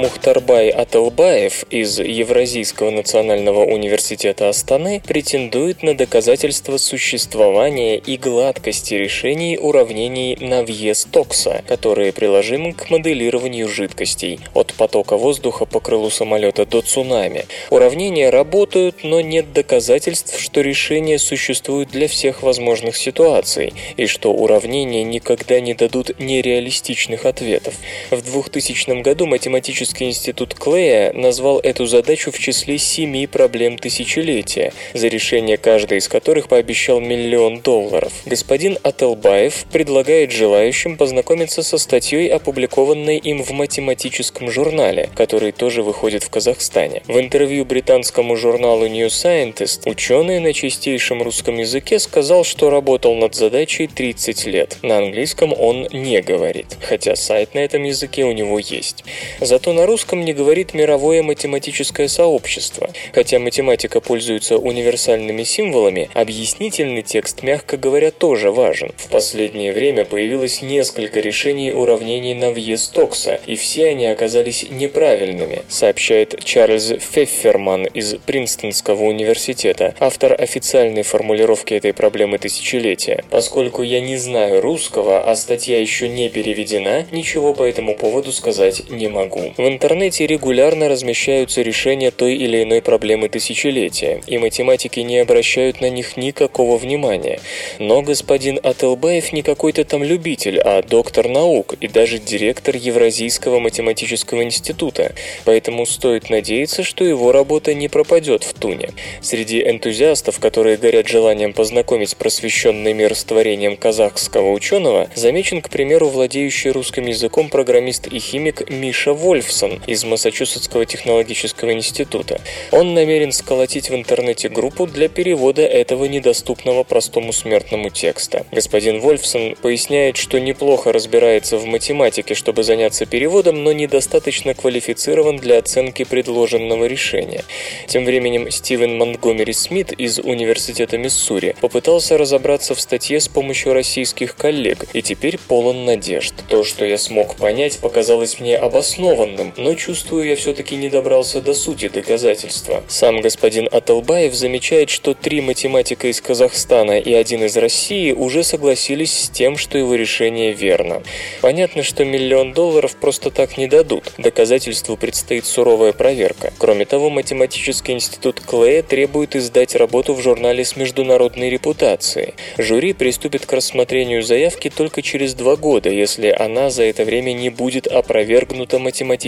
Мухтарбай 0.03 0.69
Аталбаев 0.71 1.62
из 1.71 2.01
Евразийского 2.01 2.91
национального 2.91 3.65
университета 3.65 4.49
Астаны 4.49 5.01
претендует 5.07 5.85
на 5.85 5.97
доказательство 5.97 6.77
существования 6.77 7.99
и 7.99 8.17
гладкости 8.17 8.95
решений 8.95 9.57
уравнений 9.57 10.37
Навье-Стокса, 10.41 11.62
которые 11.69 12.12
приложимы 12.12 12.73
к 12.73 12.91
моделированию 12.91 13.69
жидкостей 13.69 14.41
от 14.55 14.75
потока 14.75 15.17
воздуха 15.17 15.67
по 15.67 15.79
крылу 15.79 16.11
самолета 16.11 16.67
до 16.67 16.81
цунами. 16.81 17.47
Уравнения 17.71 18.31
работают, 18.31 19.05
но 19.05 19.21
нет 19.21 19.53
доказательств, 19.53 20.41
что 20.41 20.62
решения 20.62 21.21
существуют 21.21 21.91
для 21.91 22.09
всех 22.09 22.43
возможных 22.43 22.97
ситуаций 22.97 23.73
и 23.97 24.07
что 24.07 24.33
уравнения 24.33 25.05
никогда 25.05 25.61
не 25.61 25.75
дадут 25.75 26.19
нереалистичных 26.19 27.25
ответов. 27.25 27.75
В 28.11 28.21
2000 28.21 29.01
году 29.03 29.27
математический 29.27 29.92
институт 30.01 30.55
Клея 30.55 31.13
назвал 31.13 31.59
эту 31.61 31.87
задачу 31.87 32.31
в 32.31 32.39
числе 32.39 32.79
семи 32.79 33.27
проблем 33.27 33.77
тысячелетия, 33.77 34.73
за 34.95 35.09
решение 35.09 35.57
каждой 35.57 35.99
из 35.99 36.09
которых 36.09 36.49
пообещал 36.49 37.01
миллион 37.01 37.61
долларов. 37.61 38.13
Господин 38.25 38.79
Ателбаев 38.83 39.65
предлагает 39.73 40.31
желающим 40.31 40.97
познакомиться 40.97 41.63
со 41.63 41.79
статьей, 41.79 42.29
опубликованной 42.29 43.19
им 43.19 43.43
в 43.43 43.51
математическом 43.51 44.51
журнале, 44.51 45.11
который 45.15 45.53
тоже 45.53 45.83
выходит 45.83 46.23
в 46.23 46.31
Казахстане. 46.31 47.03
В 47.07 47.19
интервью 47.19 47.65
британскому 47.65 48.37
журналу 48.37 48.87
New 48.87 49.09
Scientist 49.09 49.83
ученый 49.85 50.41
на 50.41 50.53
чистейшем 50.53 51.23
русском 51.23 51.59
языке 51.59 51.99
сказал, 51.99 52.45
что 52.45 52.71
работал 52.71 53.15
над 53.15 53.35
задачей 53.35 53.87
30 53.87 54.47
лет. 54.47 54.79
На 54.83 54.99
английском 54.99 55.53
он 55.59 55.89
не 55.93 56.21
говорит, 56.23 56.79
хотя 56.81 57.17
сайт 57.17 57.55
на 57.55 57.59
этом 57.59 57.83
языке 57.83 58.25
у 58.25 58.33
него 58.33 58.59
есть. 58.59 59.05
Зато 59.41 59.73
на 59.73 59.82
русском 59.87 60.25
не 60.25 60.33
говорит 60.33 60.75
мировое 60.75 61.23
математическое 61.23 62.09
сообщество. 62.09 62.90
Хотя 63.12 63.38
математика 63.38 64.01
пользуется 64.01 64.59
универсальными 64.59 65.42
символами, 65.42 66.11
объяснительный 66.14 67.03
текст, 67.03 67.42
мягко 67.42 67.77
говоря, 67.77 68.11
тоже 68.11 68.51
важен. 68.51 68.92
В 68.97 69.09
последнее 69.09 69.73
время 69.73 70.05
появилось 70.05 70.62
несколько 70.62 71.21
решений 71.21 71.73
уравнений 71.73 72.35
Навье-Стокса, 72.35 73.40
и 73.47 73.57
все 73.57 73.88
они 73.88 74.07
оказались 74.07 74.66
неправильными, 74.71 75.62
сообщает 75.68 76.42
Чарльз 76.45 76.92
Фефферман 77.01 77.87
из 77.87 78.14
Принстонского 78.14 79.05
университета, 79.05 79.95
автор 79.99 80.40
официальной 80.40 81.03
формулировки 81.03 81.75
этой 81.75 81.92
проблемы 81.92 82.38
тысячелетия. 82.38 83.25
Поскольку 83.31 83.83
я 83.83 84.01
не 84.01 84.16
знаю 84.16 84.61
русского, 84.61 85.23
а 85.23 85.35
статья 85.37 85.81
еще 85.81 86.09
не 86.09 86.29
переведена, 86.29 87.07
ничего 87.11 87.55
по 87.55 87.62
этому 87.62 87.95
поводу 87.95 88.33
сказать 88.33 88.90
не 88.90 89.09
могу. 89.09 89.53
В 89.57 89.68
интернете 89.73 90.27
регулярно 90.27 90.89
размещаются 90.89 91.63
решения 91.63 92.11
той 92.11 92.35
или 92.37 92.63
иной 92.63 92.83
проблемы 92.83 93.29
тысячелетия, 93.29 94.23
и 94.27 94.39
математики 94.39 95.01
не 95.01 95.19
обращают 95.19 95.81
на 95.81 95.91
них 95.91 96.17
никакого 96.17 96.77
внимания. 96.77 97.41
Но 97.79 98.03
господин 98.03 98.61
Ателбаев 98.63 99.33
не 99.33 99.43
какой-то 99.43 99.85
там 99.85 100.05
любитель, 100.05 100.61
а 100.61 100.83
доктор 100.83 101.29
наук 101.29 101.75
и 101.81 101.89
даже 101.89 102.19
директор 102.19 102.77
Евразийского 102.77 103.59
математического 103.59 104.45
института, 104.45 105.15
поэтому 105.45 105.87
стоит 105.87 106.31
надеяться, 106.31 106.83
что 106.83 107.05
его 107.05 107.33
работа 107.33 107.75
не 107.75 107.89
пропадет 107.89 108.45
в 108.45 108.55
туне. 108.55 108.91
Среди 109.21 109.63
энтузиастов, 109.63 110.39
которые 110.39 110.77
горят 110.77 111.09
желанием 111.09 111.53
познакомить 111.53 112.17
просвещенный 112.17 112.93
мир 112.93 113.15
с 113.15 113.25
творением 113.25 113.77
казахского 113.77 114.53
ученого, 114.53 115.09
замечен, 115.15 115.63
к 115.63 115.71
примеру, 115.71 116.09
владеющий 116.09 116.71
русским 116.71 117.07
языком 117.07 117.49
программист 117.49 118.07
и 118.07 118.19
химик 118.19 118.69
Миша 118.69 119.15
Вольфсон 119.62 119.81
из 119.87 120.05
Массачусетского 120.05 120.85
технологического 120.87 121.72
института. 121.72 122.40
Он 122.70 122.94
намерен 122.94 123.33
сколотить 123.33 123.90
в 123.90 123.94
интернете 123.94 124.48
группу 124.48 124.87
для 124.87 125.09
перевода 125.09 125.62
этого 125.62 126.05
недоступного 126.07 126.85
простому 126.85 127.33
смертному 127.33 127.90
текста. 127.90 128.44
Господин 128.53 129.01
Вольфсон 129.01 129.57
поясняет, 129.61 130.16
что 130.16 130.40
неплохо 130.40 130.92
разбирается 130.92 131.57
в 131.57 131.66
математике, 131.66 132.35
чтобы 132.35 132.62
заняться 132.62 133.07
переводом, 133.07 133.62
но 133.62 133.72
недостаточно 133.72 134.55
квалифицирован 134.55 135.37
для 135.37 135.59
оценки 135.59 136.05
предложенного 136.05 136.87
решения. 136.87 137.44
Тем 137.87 138.05
временем 138.05 138.51
Стивен 138.51 138.98
Монтгомери 138.98 139.53
Смит 139.53 139.92
из 139.92 140.18
Университета 140.18 140.98
Миссури 140.98 141.55
попытался 141.61 142.18
разобраться 142.18 142.75
в 142.75 142.81
статье 142.81 143.20
с 143.20 143.29
помощью 143.29 143.72
российских 143.72 144.37
коллег 144.37 144.87
и 144.92 145.03
теперь 145.03 145.38
полон 145.38 145.85
надежд. 145.85 146.35
То, 146.48 146.64
что 146.64 146.85
я 146.85 146.98
смог 146.98 147.37
понять, 147.37 147.79
показалось 147.79 148.40
мне 148.40 148.57
обоснованным, 148.57 149.42
неверным, 149.43 149.53
но 149.57 149.75
чувствую, 149.75 150.27
я 150.27 150.37
все-таки 150.37 150.77
не 150.77 150.89
добрался 150.89 151.41
до 151.41 151.55
сути 151.55 151.89
доказательства. 151.89 152.83
Сам 152.89 153.21
господин 153.21 153.69
Аталбаев 153.71 154.35
замечает, 154.35 154.91
что 154.91 155.15
три 155.15 155.41
математика 155.41 156.09
из 156.09 156.21
Казахстана 156.21 156.99
и 156.99 157.13
один 157.13 157.45
из 157.45 157.57
России 157.57 158.13
уже 158.13 158.45
согласились 158.45 159.13
с 159.13 159.29
тем, 159.31 159.57
что 159.57 159.79
его 159.79 159.95
решение 159.95 160.53
верно. 160.53 161.03
Понятно, 161.41 161.83
что 161.83 162.05
миллион 162.05 162.53
долларов 162.53 162.97
просто 162.97 163.31
так 163.31 163.59
не 163.59 163.67
дадут. 163.67 164.13
Доказательству 164.19 164.97
предстоит 164.97 165.47
суровая 165.47 165.93
проверка. 165.93 166.53
Кроме 166.59 166.85
того, 166.85 167.11
математический 167.11 167.95
институт 167.95 168.41
Клея 168.41 168.83
требует 168.83 169.37
издать 169.37 169.75
работу 169.75 170.15
в 170.15 170.21
журнале 170.21 170.65
с 170.65 170.77
международной 170.77 171.51
репутацией. 171.51 172.35
Жюри 172.59 172.93
приступит 172.93 173.47
к 173.47 173.53
рассмотрению 173.53 174.23
заявки 174.23 174.71
только 174.71 175.03
через 175.03 175.35
два 175.35 175.57
года, 175.57 175.91
если 175.91 176.29
она 176.29 176.71
за 176.71 176.85
это 176.85 177.05
время 177.05 177.33
не 177.33 177.51
будет 177.51 177.87
опровергнута 177.87 178.79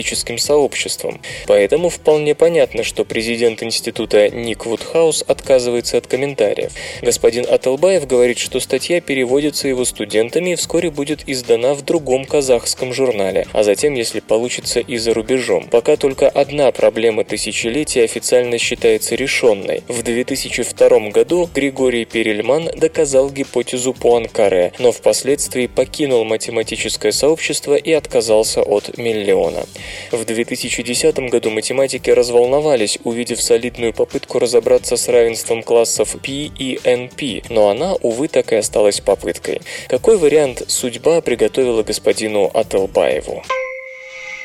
математическим 0.05 0.37
сообществом. 0.37 1.19
Поэтому 1.47 1.89
вполне 1.89 2.35
понятно, 2.35 2.83
что 2.83 3.05
президент 3.05 3.63
института 3.63 4.29
Ник 4.29 4.65
Вудхаус 4.65 5.23
отказывается 5.27 5.97
от 5.97 6.07
комментариев. 6.07 6.71
Господин 7.01 7.45
Аталбаев 7.49 8.05
говорит, 8.05 8.37
что 8.37 8.59
статья 8.59 9.01
переводится 9.01 9.67
его 9.67 9.85
студентами 9.85 10.51
и 10.51 10.55
вскоре 10.55 10.91
будет 10.91 11.23
издана 11.27 11.73
в 11.73 11.81
другом 11.83 12.25
казахском 12.25 12.93
журнале, 12.93 13.47
а 13.53 13.63
затем, 13.63 13.95
если 13.95 14.19
получится, 14.19 14.79
и 14.79 14.97
за 14.97 15.13
рубежом. 15.13 15.67
Пока 15.71 15.95
только 15.95 16.29
одна 16.29 16.71
проблема 16.71 17.23
тысячелетия 17.23 18.03
официально 18.03 18.57
считается 18.57 19.15
решенной. 19.15 19.81
В 19.87 20.03
2002 20.03 21.09
году 21.09 21.49
Григорий 21.53 22.05
Перельман 22.05 22.69
доказал 22.75 23.31
гипотезу 23.31 23.93
Пуанкаре, 23.93 24.71
но 24.79 24.91
впоследствии 24.91 25.67
покинул 25.67 26.23
математическое 26.25 27.11
сообщество 27.11 27.75
и 27.75 27.91
отказался 27.91 28.61
от 28.61 28.97
миллиона. 28.97 29.65
В 30.11 30.23
2010 30.25 31.19
году 31.29 31.49
математики 31.49 32.09
разволновались, 32.09 32.97
увидев 33.03 33.41
солидную 33.41 33.93
попытку 33.93 34.39
разобраться 34.39 34.97
с 34.97 35.07
равенством 35.07 35.63
классов 35.63 36.15
P 36.21 36.31
и 36.31 36.79
NP, 36.83 37.45
но 37.49 37.69
она, 37.69 37.95
увы, 37.95 38.27
так 38.27 38.53
и 38.53 38.55
осталась 38.55 39.01
попыткой. 39.01 39.61
Какой 39.87 40.17
вариант 40.17 40.63
судьба 40.67 41.21
приготовила 41.21 41.83
господину 41.83 42.49
Ателбаеву? 42.53 43.43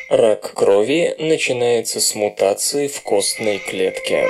Рак 0.09 0.55
крови 0.55 1.15
начинается 1.19 2.01
с 2.01 2.17
мутации 2.17 2.89
в 2.89 3.01
костной 3.03 3.59
клетке. 3.59 4.29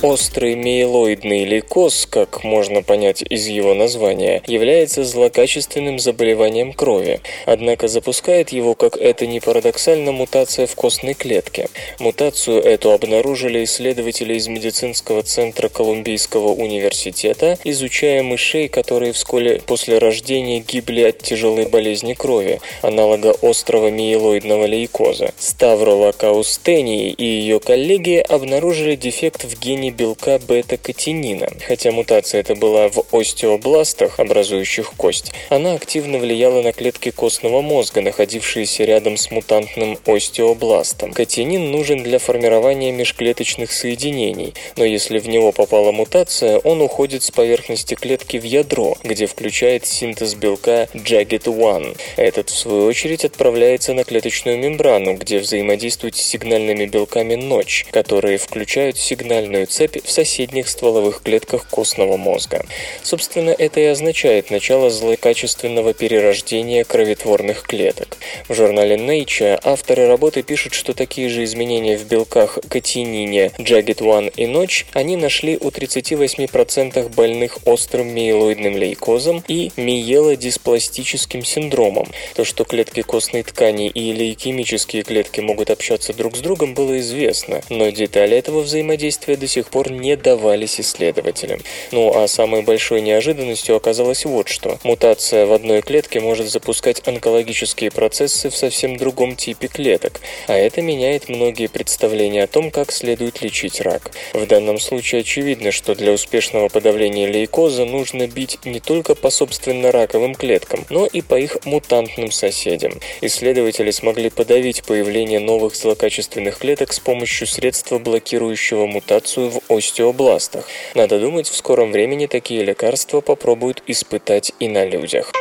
Острый 0.00 0.54
миелоидный 0.54 1.44
лейкоз, 1.44 2.06
как 2.06 2.44
можно 2.44 2.82
понять 2.82 3.20
из 3.28 3.48
его 3.48 3.74
названия, 3.74 4.44
является 4.46 5.02
злокачественным 5.02 5.98
заболеванием 5.98 6.72
крови, 6.72 7.20
однако 7.46 7.88
запускает 7.88 8.50
его, 8.50 8.76
как 8.76 8.96
это 8.96 9.26
ни 9.26 9.40
парадоксально, 9.40 10.12
мутация 10.12 10.68
в 10.68 10.76
костной 10.76 11.14
клетке. 11.14 11.68
Мутацию 11.98 12.62
эту 12.62 12.92
обнаружили 12.92 13.64
исследователи 13.64 14.34
из 14.34 14.46
медицинского 14.46 15.24
центра 15.24 15.68
Колумбийского 15.68 16.50
университета, 16.50 17.58
изучая 17.64 18.22
мышей, 18.22 18.68
которые 18.68 19.12
вскоре 19.12 19.60
после 19.66 19.98
рождения 19.98 20.60
гибли 20.60 21.02
от 21.02 21.18
тяжелой 21.18 21.66
болезни 21.66 22.14
крови, 22.14 22.60
аналога 22.82 23.34
острого 23.42 23.90
миелоидного 23.90 24.66
лейкоза. 24.66 25.32
Ставрола 25.40 26.12
Каустении 26.12 27.10
и 27.10 27.24
ее 27.24 27.58
коллеги 27.58 28.24
обнаружили 28.28 28.94
дефект 28.94 29.42
в 29.42 29.58
гене 29.58 29.87
белка 29.90 30.38
бета-катинина. 30.38 31.48
Хотя 31.66 31.92
мутация 31.92 32.40
эта 32.40 32.54
была 32.54 32.88
в 32.88 33.04
остеобластах, 33.12 34.18
образующих 34.20 34.92
кость, 34.96 35.32
она 35.48 35.74
активно 35.74 36.18
влияла 36.18 36.62
на 36.62 36.72
клетки 36.72 37.10
костного 37.10 37.60
мозга, 37.60 38.00
находившиеся 38.00 38.84
рядом 38.84 39.16
с 39.16 39.30
мутантным 39.30 39.98
остеобластом. 40.06 41.12
Катинин 41.12 41.70
нужен 41.70 42.02
для 42.02 42.18
формирования 42.18 42.92
межклеточных 42.92 43.72
соединений, 43.72 44.54
но 44.76 44.84
если 44.84 45.18
в 45.18 45.28
него 45.28 45.52
попала 45.52 45.92
мутация, 45.92 46.58
он 46.58 46.80
уходит 46.80 47.22
с 47.22 47.30
поверхности 47.30 47.94
клетки 47.94 48.36
в 48.36 48.44
ядро, 48.44 48.96
где 49.02 49.26
включает 49.26 49.86
синтез 49.86 50.34
белка 50.34 50.88
Jagged-1. 50.94 51.96
Этот, 52.16 52.50
в 52.50 52.58
свою 52.58 52.84
очередь, 52.86 53.24
отправляется 53.24 53.94
на 53.94 54.04
клеточную 54.04 54.58
мембрану, 54.58 55.14
где 55.14 55.38
взаимодействует 55.38 56.16
с 56.16 56.22
сигнальными 56.22 56.86
белками 56.86 57.34
ночь, 57.34 57.86
которые 57.90 58.38
включают 58.38 58.96
сигнальную 58.96 59.66
цепь 59.78 60.04
в 60.04 60.10
соседних 60.10 60.68
стволовых 60.68 61.22
клетках 61.22 61.68
костного 61.68 62.16
мозга. 62.16 62.66
Собственно, 63.04 63.50
это 63.50 63.78
и 63.78 63.84
означает 63.84 64.50
начало 64.50 64.90
злокачественного 64.90 65.94
перерождения 65.94 66.82
кроветворных 66.82 67.62
клеток. 67.62 68.16
В 68.48 68.54
журнале 68.54 68.96
Nature 68.96 69.60
авторы 69.62 70.08
работы 70.08 70.42
пишут, 70.42 70.74
что 70.74 70.94
такие 70.94 71.28
же 71.28 71.44
изменения 71.44 71.96
в 71.96 72.08
белках 72.08 72.58
катинине, 72.68 73.52
Jagged-1 73.58 74.32
и 74.34 74.46
ночь 74.48 74.84
они 74.94 75.16
нашли 75.16 75.56
у 75.56 75.68
38% 75.68 77.08
больных 77.14 77.58
острым 77.64 78.12
миелоидным 78.12 78.76
лейкозом 78.76 79.44
и 79.46 79.70
миелодиспластическим 79.76 81.44
синдромом. 81.44 82.08
То, 82.34 82.44
что 82.44 82.64
клетки 82.64 83.02
костной 83.02 83.44
ткани 83.44 83.86
и 83.88 84.12
лейкемические 84.12 85.04
клетки 85.04 85.38
могут 85.38 85.70
общаться 85.70 86.12
друг 86.12 86.36
с 86.36 86.40
другом, 86.40 86.74
было 86.74 86.98
известно, 86.98 87.62
но 87.68 87.90
детали 87.90 88.36
этого 88.36 88.62
взаимодействия 88.62 89.36
до 89.36 89.46
сих 89.46 89.67
пор 89.70 89.90
не 89.90 90.16
давались 90.16 90.80
исследователям. 90.80 91.60
Ну 91.92 92.16
а 92.16 92.28
самой 92.28 92.62
большой 92.62 93.00
неожиданностью 93.00 93.76
оказалось 93.76 94.24
вот 94.24 94.48
что. 94.48 94.78
Мутация 94.82 95.46
в 95.46 95.52
одной 95.52 95.82
клетке 95.82 96.20
может 96.20 96.48
запускать 96.48 97.06
онкологические 97.06 97.90
процессы 97.90 98.50
в 98.50 98.56
совсем 98.56 98.96
другом 98.96 99.36
типе 99.36 99.68
клеток, 99.68 100.20
а 100.46 100.54
это 100.54 100.82
меняет 100.82 101.28
многие 101.28 101.68
представления 101.68 102.44
о 102.44 102.46
том, 102.46 102.70
как 102.70 102.92
следует 102.92 103.42
лечить 103.42 103.80
рак. 103.80 104.10
В 104.32 104.46
данном 104.46 104.78
случае 104.78 105.20
очевидно, 105.20 105.72
что 105.72 105.94
для 105.94 106.12
успешного 106.12 106.68
подавления 106.68 107.26
лейкоза 107.26 107.84
нужно 107.84 108.26
бить 108.26 108.58
не 108.64 108.80
только 108.80 109.14
по 109.14 109.30
собственно 109.30 109.92
раковым 109.92 110.34
клеткам, 110.34 110.84
но 110.90 111.06
и 111.06 111.20
по 111.20 111.38
их 111.38 111.64
мутантным 111.64 112.30
соседям. 112.30 112.92
Исследователи 113.20 113.90
смогли 113.90 114.30
подавить 114.30 114.84
появление 114.84 115.40
новых 115.40 115.74
злокачественных 115.76 116.58
клеток 116.58 116.92
с 116.92 117.00
помощью 117.00 117.46
средства, 117.46 117.98
блокирующего 117.98 118.86
мутацию 118.86 119.50
в 119.50 119.57
остеобластах. 119.68 120.66
Надо 120.94 121.18
думать, 121.18 121.48
в 121.48 121.56
скором 121.56 121.92
времени 121.92 122.26
такие 122.26 122.62
лекарства 122.62 123.20
попробуют 123.20 123.82
испытать 123.86 124.52
и 124.58 124.68
на 124.68 124.84
людях. 124.84 125.32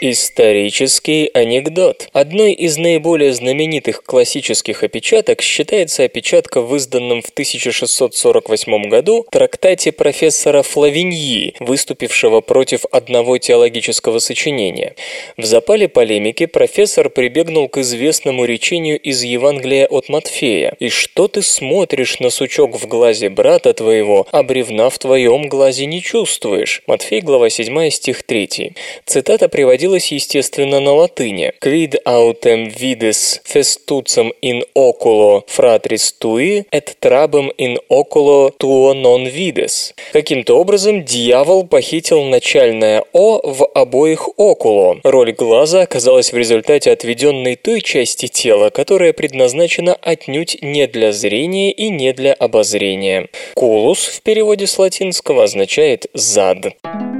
Исторический 0.00 1.28
анекдот. 1.34 2.08
Одной 2.12 2.52
из 2.52 2.76
наиболее 2.76 3.32
знаменитых 3.32 4.04
классических 4.04 4.84
опечаток 4.84 5.42
считается 5.42 6.04
опечатка 6.04 6.60
в 6.60 6.72
изданном 6.76 7.20
в 7.20 7.30
1648 7.30 8.88
году 8.88 9.26
трактате 9.28 9.90
профессора 9.90 10.62
Флавиньи, 10.62 11.56
выступившего 11.58 12.40
против 12.40 12.84
одного 12.92 13.38
теологического 13.38 14.20
сочинения. 14.20 14.94
В 15.36 15.44
запале 15.44 15.88
полемики 15.88 16.46
профессор 16.46 17.10
прибегнул 17.10 17.68
к 17.68 17.78
известному 17.78 18.44
речению 18.44 19.00
из 19.00 19.24
Евангелия 19.24 19.88
от 19.88 20.08
Матфея 20.08 20.76
«И 20.78 20.90
что 20.90 21.26
ты 21.26 21.42
смотришь 21.42 22.20
на 22.20 22.30
сучок 22.30 22.80
в 22.80 22.86
глазе 22.86 23.30
брата 23.30 23.72
твоего, 23.72 24.28
а 24.30 24.44
бревна 24.44 24.90
в 24.90 24.98
твоем 25.00 25.48
глазе 25.48 25.86
не 25.86 26.00
чувствуешь?» 26.00 26.82
Матфей, 26.86 27.20
глава 27.20 27.50
7, 27.50 27.90
стих 27.90 28.22
3. 28.22 28.74
Цитата 29.04 29.48
приводилась, 29.88 30.12
естественно, 30.12 30.80
на 30.80 30.92
латыни. 30.92 31.52
«Quid 31.62 31.96
autem 32.04 32.68
vides 32.68 33.40
festucem 33.44 34.32
in 34.42 34.62
oculo 34.74 35.44
fratris 35.46 36.12
tui, 36.18 36.64
et 36.70 36.96
trabem 37.00 37.50
in 37.58 37.78
oculo 37.88 38.52
tuo 38.58 38.94
non 38.94 39.28
vides». 39.28 39.94
Каким-то 40.12 40.58
образом 40.58 41.04
дьявол 41.04 41.66
похитил 41.66 42.22
начальное 42.24 43.04
«о» 43.12 43.40
в 43.42 43.66
обоих 43.74 44.28
«окуло». 44.38 44.98
Роль 45.04 45.32
глаза 45.32 45.82
оказалась 45.82 46.32
в 46.32 46.36
результате 46.36 46.90
отведенной 46.92 47.56
той 47.56 47.80
части 47.80 48.26
тела, 48.26 48.70
которая 48.70 49.12
предназначена 49.12 49.94
отнюдь 49.94 50.58
не 50.62 50.86
для 50.86 51.12
зрения 51.12 51.72
и 51.72 51.88
не 51.88 52.12
для 52.12 52.32
обозрения. 52.32 53.28
«Кулус» 53.54 54.04
в 54.04 54.22
переводе 54.22 54.66
с 54.66 54.78
латинского 54.78 55.44
означает 55.44 56.06
«зад». 56.14 56.58
Культура. 56.82 57.17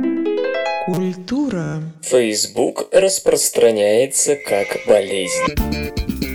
Facebook 2.10 2.88
распространяется 2.90 4.34
как 4.36 4.78
болезнь. 4.86 6.27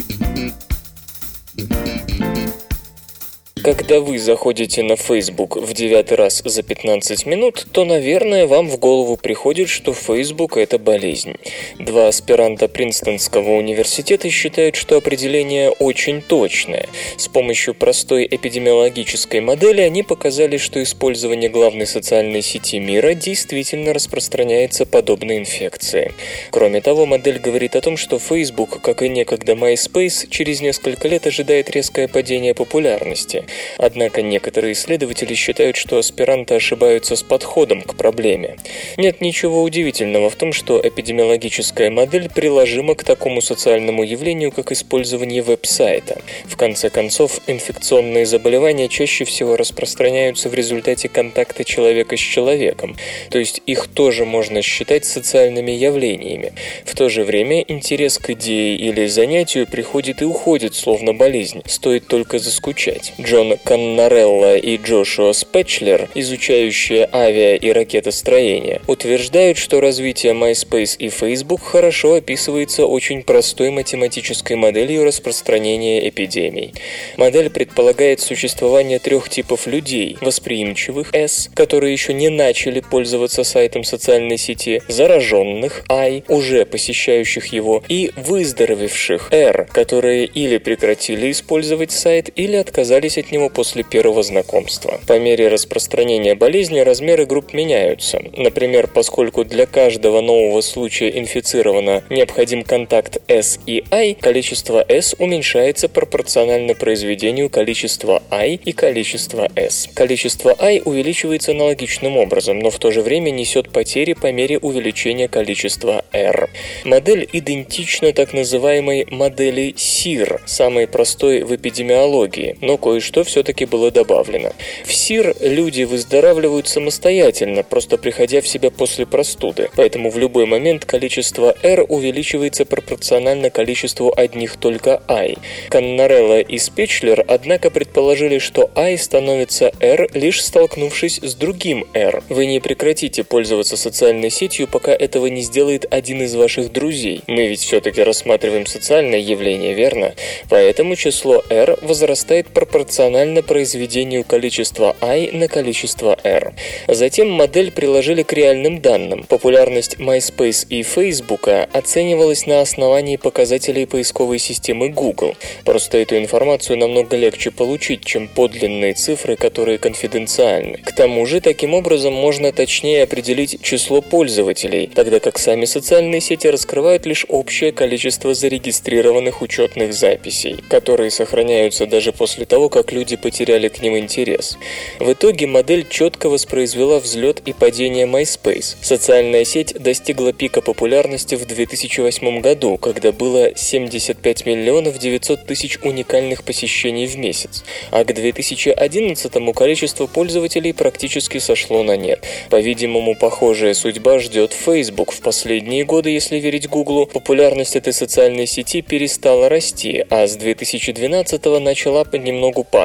Когда 3.64 4.02
вы 4.02 4.20
заходите 4.20 4.84
на 4.84 4.98
Facebook 4.98 5.56
в 5.56 5.74
девятый 5.74 6.18
раз 6.18 6.42
за 6.44 6.64
15 6.64 7.26
минут, 7.26 7.66
то, 7.72 7.86
наверное, 7.86 8.46
вам 8.46 8.68
в 8.68 8.78
голову 8.78 9.16
приходит, 9.16 9.70
что 9.70 9.94
Facebook– 9.94 10.58
это 10.58 10.78
болезнь. 10.78 11.36
Два 11.80 12.10
аспиранта 12.10 12.68
Принстонского 12.68 13.52
университета 13.52 14.30
считают, 14.30 14.76
что 14.76 14.98
определение 14.98 15.70
очень 15.70 16.22
точное. 16.22 16.90
С 17.16 17.30
помощью 17.30 17.74
простой 17.74 18.28
эпидемиологической 18.30 19.40
модели 19.40 19.80
они 19.80 20.04
показали, 20.04 20.58
что 20.58 20.84
использование 20.84 21.50
главной 21.50 21.88
социальной 21.88 22.42
сети 22.42 22.80
мира 22.80 23.14
действительно 23.14 23.94
распространяется 23.94 24.86
подобной 24.86 25.38
инфекции. 25.38 26.12
Кроме 26.52 26.82
того, 26.82 27.06
модель 27.06 27.40
говорит 27.40 27.78
о 27.78 27.82
том, 27.82 27.96
что 27.96 28.20
Facebook, 28.20 28.82
как 28.82 29.02
и 29.04 29.08
некогда 29.08 29.54
MySpace, 29.54 30.28
через 30.30 30.60
несколько 30.60 31.08
лет 31.08 31.26
ожидает 31.28 31.70
резкое 31.70 32.10
падение 32.10 32.54
популярности. 32.54 33.46
Однако 33.78 34.22
некоторые 34.22 34.74
исследователи 34.74 35.34
считают, 35.34 35.76
что 35.76 35.98
аспиранты 35.98 36.56
ошибаются 36.56 37.16
с 37.16 37.24
подходом 37.24 37.82
к 37.82 37.96
проблеме. 37.96 38.58
Нет 38.98 39.22
ничего 39.22 39.64
удивительного 39.64 40.30
в 40.30 40.36
том, 40.36 40.54
что 40.54 40.80
эпидемиологическая 40.84 41.90
модель 41.90 42.30
приложима 42.30 42.96
к 42.96 43.04
такому 43.04 43.42
социальному 43.42 44.04
явлению, 44.04 44.52
как 44.52 44.72
использование 44.72 45.42
веб-сайта. 45.42 46.22
В 46.46 46.58
конце 46.58 46.90
концов, 46.90 47.40
инфекционные 47.48 48.26
заболевания 48.26 48.88
чаще 48.88 49.26
всего 49.26 49.58
распространяются 49.58 50.50
в 50.50 50.54
результате 50.54 51.10
контакта 51.10 51.64
человека 51.64 52.18
с 52.18 52.20
человеком, 52.20 52.96
то 53.30 53.40
есть 53.40 53.62
их 53.66 53.88
тоже 53.88 54.26
можно 54.26 54.62
считать 54.62 55.06
социальными 55.06 55.72
явлениями. 55.72 56.54
В 56.86 56.96
то 56.96 57.10
же 57.10 57.24
время 57.24 57.62
интерес 57.62 58.18
к 58.18 58.32
идее 58.32 58.76
или 58.78 59.08
занятию 59.08 59.68
приходит 59.68 60.22
и 60.22 60.26
уходит, 60.26 60.76
словно 60.76 61.14
болезнь, 61.14 61.62
стоит 61.66 62.08
только 62.08 62.40
заскучать. 62.40 63.14
Джон 63.20 63.43
Каннарелла 63.64 64.58
и 64.58 64.78
Джошуа 64.78 65.34
Спетчлер, 65.34 66.10
изучающие 66.16 67.08
авиа- 67.12 67.58
и 67.58 67.72
ракетостроение, 67.72 68.82
утверждают, 68.88 69.58
что 69.58 69.82
развитие 69.82 70.34
MySpace 70.34 70.96
и 70.98 71.10
Facebook 71.10 71.62
хорошо 71.62 72.16
описывается 72.16 72.86
очень 72.86 73.24
простой 73.24 73.70
математической 73.70 74.56
моделью 74.56 75.04
распространения 75.04 76.08
эпидемий. 76.08 76.74
Модель 77.18 77.50
предполагает 77.50 78.20
существование 78.20 79.00
трех 79.00 79.30
типов 79.30 79.68
людей– 79.68 80.18
восприимчивых 80.22 81.14
S, 81.14 81.50
которые 81.54 81.94
еще 81.94 82.14
не 82.14 82.30
начали 82.30 82.80
пользоваться 82.80 83.44
сайтом 83.44 83.84
социальной 83.84 84.38
сети, 84.38 84.82
зараженных 84.88 85.84
I, 85.90 86.24
уже 86.28 86.66
посещающих 86.66 87.48
его, 87.48 87.84
и 87.88 88.12
выздоровевших 88.16 89.30
R, 89.32 89.68
которые 89.72 90.26
или 90.26 90.58
прекратили 90.58 91.32
использовать 91.32 91.92
сайт, 91.92 92.30
или 92.36 92.56
отказались 92.56 93.18
от 93.18 93.32
него 93.34 93.50
после 93.50 93.84
первого 93.84 94.24
знакомства. 94.24 95.00
По 95.08 95.20
мере 95.20 95.50
распространения 95.50 96.36
болезни 96.36 96.80
размеры 96.80 97.26
групп 97.26 97.54
меняются. 97.54 98.22
Например, 98.38 98.88
поскольку 98.88 99.44
для 99.44 99.66
каждого 99.66 100.22
нового 100.22 100.62
случая 100.62 101.10
инфицировано 101.10 102.04
необходим 102.10 102.64
контакт 102.64 103.18
S 103.28 103.60
и 103.66 103.84
I, 103.92 104.14
количество 104.14 104.86
S 104.88 105.16
уменьшается 105.20 105.90
пропорционально 105.90 106.76
произведению 106.76 107.50
количества 107.50 108.24
I 108.30 108.60
и 108.64 108.72
количества 108.72 109.50
S. 109.56 109.90
Количество 109.94 110.56
I 110.60 110.82
увеличивается 110.86 111.52
аналогичным 111.52 112.18
образом, 112.18 112.60
но 112.60 112.70
в 112.70 112.78
то 112.80 112.92
же 112.92 113.02
время 113.02 113.32
несет 113.32 113.70
потери 113.72 114.14
по 114.14 114.32
мере 114.32 114.58
увеличения 114.60 115.28
количества 115.28 116.06
R. 116.12 116.50
Модель 116.86 117.28
идентична 117.34 118.14
так 118.14 118.34
называемой 118.34 119.08
модели 119.10 119.74
SIR, 119.76 120.42
самой 120.46 120.88
простой 120.88 121.44
в 121.44 121.56
эпидемиологии, 121.56 122.58
но 122.62 122.78
кое-что 122.78 123.23
все-таки 123.24 123.66
было 123.66 123.92
добавлено. 123.92 124.52
В 124.86 124.90
SIR 124.90 125.36
люди 125.42 125.84
выздоравливают 125.84 126.68
самостоятельно, 126.68 127.64
просто 127.64 127.98
приходя 127.98 128.42
в 128.42 128.48
себя 128.48 128.72
после 128.72 129.06
простуды, 129.06 129.70
поэтому 129.76 130.10
в 130.10 130.18
любой 130.18 130.46
момент 130.46 130.86
количество 130.86 131.56
R 131.64 131.86
увеличивается 131.88 132.66
пропорционально 132.66 133.50
количеству 133.50 134.14
одних 134.16 134.58
только 134.58 135.02
I. 135.08 135.36
Каннарелла 135.70 136.40
и 136.40 136.58
Спечлер, 136.58 137.24
однако, 137.28 137.70
предположили, 137.70 138.40
что 138.40 138.70
I 138.76 138.98
становится 138.98 139.72
R, 139.80 140.10
лишь 140.14 140.44
столкнувшись 140.44 141.20
с 141.22 141.36
другим 141.36 141.86
R. 141.94 142.24
Вы 142.30 142.46
не 142.46 142.60
прекратите 142.60 143.24
пользоваться 143.24 143.78
социальной 143.78 144.30
сетью, 144.30 144.68
пока 144.68 144.92
этого 144.92 145.28
не 145.28 145.42
сделает 145.42 145.86
один 145.90 146.22
из 146.22 146.36
ваших 146.36 146.72
друзей. 146.72 147.22
Мы 147.28 147.48
ведь 147.48 147.62
все-таки 147.62 148.02
рассматриваем 148.04 148.66
социальное 148.66 149.20
явление, 149.20 149.74
верно? 149.74 150.14
Поэтому 150.50 150.96
число 150.96 151.44
R 151.50 151.78
возрастает 151.82 152.48
пропорционально 152.48 153.13
произведению 153.44 154.24
количества 154.24 154.96
I 155.02 155.32
на 155.32 155.48
количество 155.48 156.18
R. 156.24 156.54
Затем 156.88 157.30
модель 157.30 157.72
приложили 157.72 158.24
к 158.24 158.34
реальным 158.34 158.82
данным. 158.82 159.24
Популярность 159.24 159.98
MySpace 159.98 160.66
и 160.70 160.84
Facebook 160.84 161.48
оценивалась 161.48 162.48
на 162.48 162.62
основании 162.62 163.18
показателей 163.18 163.86
поисковой 163.86 164.40
системы 164.40 164.90
Google. 164.90 165.36
Просто 165.66 165.98
эту 165.98 166.18
информацию 166.18 166.78
намного 166.78 167.18
легче 167.18 167.52
получить, 167.52 168.06
чем 168.06 168.28
подлинные 168.28 168.94
цифры, 168.94 169.36
которые 169.36 169.78
конфиденциальны. 169.78 170.78
К 170.78 170.92
тому 170.94 171.26
же, 171.26 171.42
таким 171.42 171.74
образом 171.74 172.14
можно 172.14 172.52
точнее 172.52 173.04
определить 173.04 173.62
число 173.62 174.02
пользователей, 174.02 174.90
тогда 174.94 175.20
как 175.20 175.38
сами 175.38 175.66
социальные 175.66 176.22
сети 176.22 176.48
раскрывают 176.48 177.06
лишь 177.06 177.26
общее 177.30 177.72
количество 177.72 178.34
зарегистрированных 178.34 179.42
учетных 179.42 179.94
записей, 179.94 180.64
которые 180.70 181.12
сохраняются 181.12 181.86
даже 181.86 182.12
после 182.14 182.46
того, 182.46 182.70
как 182.70 182.93
люди 182.94 183.16
потеряли 183.16 183.68
к 183.68 183.82
ним 183.82 183.98
интерес. 183.98 184.58
В 185.00 185.12
итоге 185.12 185.48
модель 185.48 185.86
четко 185.90 186.30
воспроизвела 186.30 187.00
взлет 187.00 187.42
и 187.46 187.54
падение 187.54 188.06
MySpace. 188.06 188.78
Социальная 188.82 189.44
сеть 189.44 189.74
достигла 189.74 190.32
пика 190.32 190.62
популярности 190.62 191.36
в 191.36 191.46
2008 191.46 192.42
году, 192.42 192.78
когда 192.78 193.12
было 193.12 193.56
75 193.56 194.46
миллионов 194.46 194.98
900 194.98 195.46
тысяч 195.46 195.78
уникальных 195.84 196.44
посещений 196.44 197.08
в 197.08 197.18
месяц, 197.18 197.64
а 197.92 198.04
к 198.04 198.14
2011 198.14 199.56
количество 199.56 200.08
пользователей 200.08 200.74
практически 200.74 201.40
сошло 201.40 201.84
на 201.84 201.98
нет. 201.98 202.24
По-видимому, 202.50 203.16
похожая 203.16 203.74
судьба 203.74 204.20
ждет 204.20 204.54
Facebook. 204.54 205.12
В 205.12 205.22
последние 205.22 205.84
годы, 205.84 206.12
если 206.12 206.38
верить 206.38 206.70
Google, 206.70 207.08
популярность 207.08 207.76
этой 207.76 207.94
социальной 207.94 208.46
сети 208.46 208.82
перестала 208.82 209.50
расти, 209.50 210.06
а 210.10 210.28
с 210.28 210.36
2012 210.36 211.46
начала 211.60 212.04
понемногу 212.04 212.64
падать. 212.64 212.83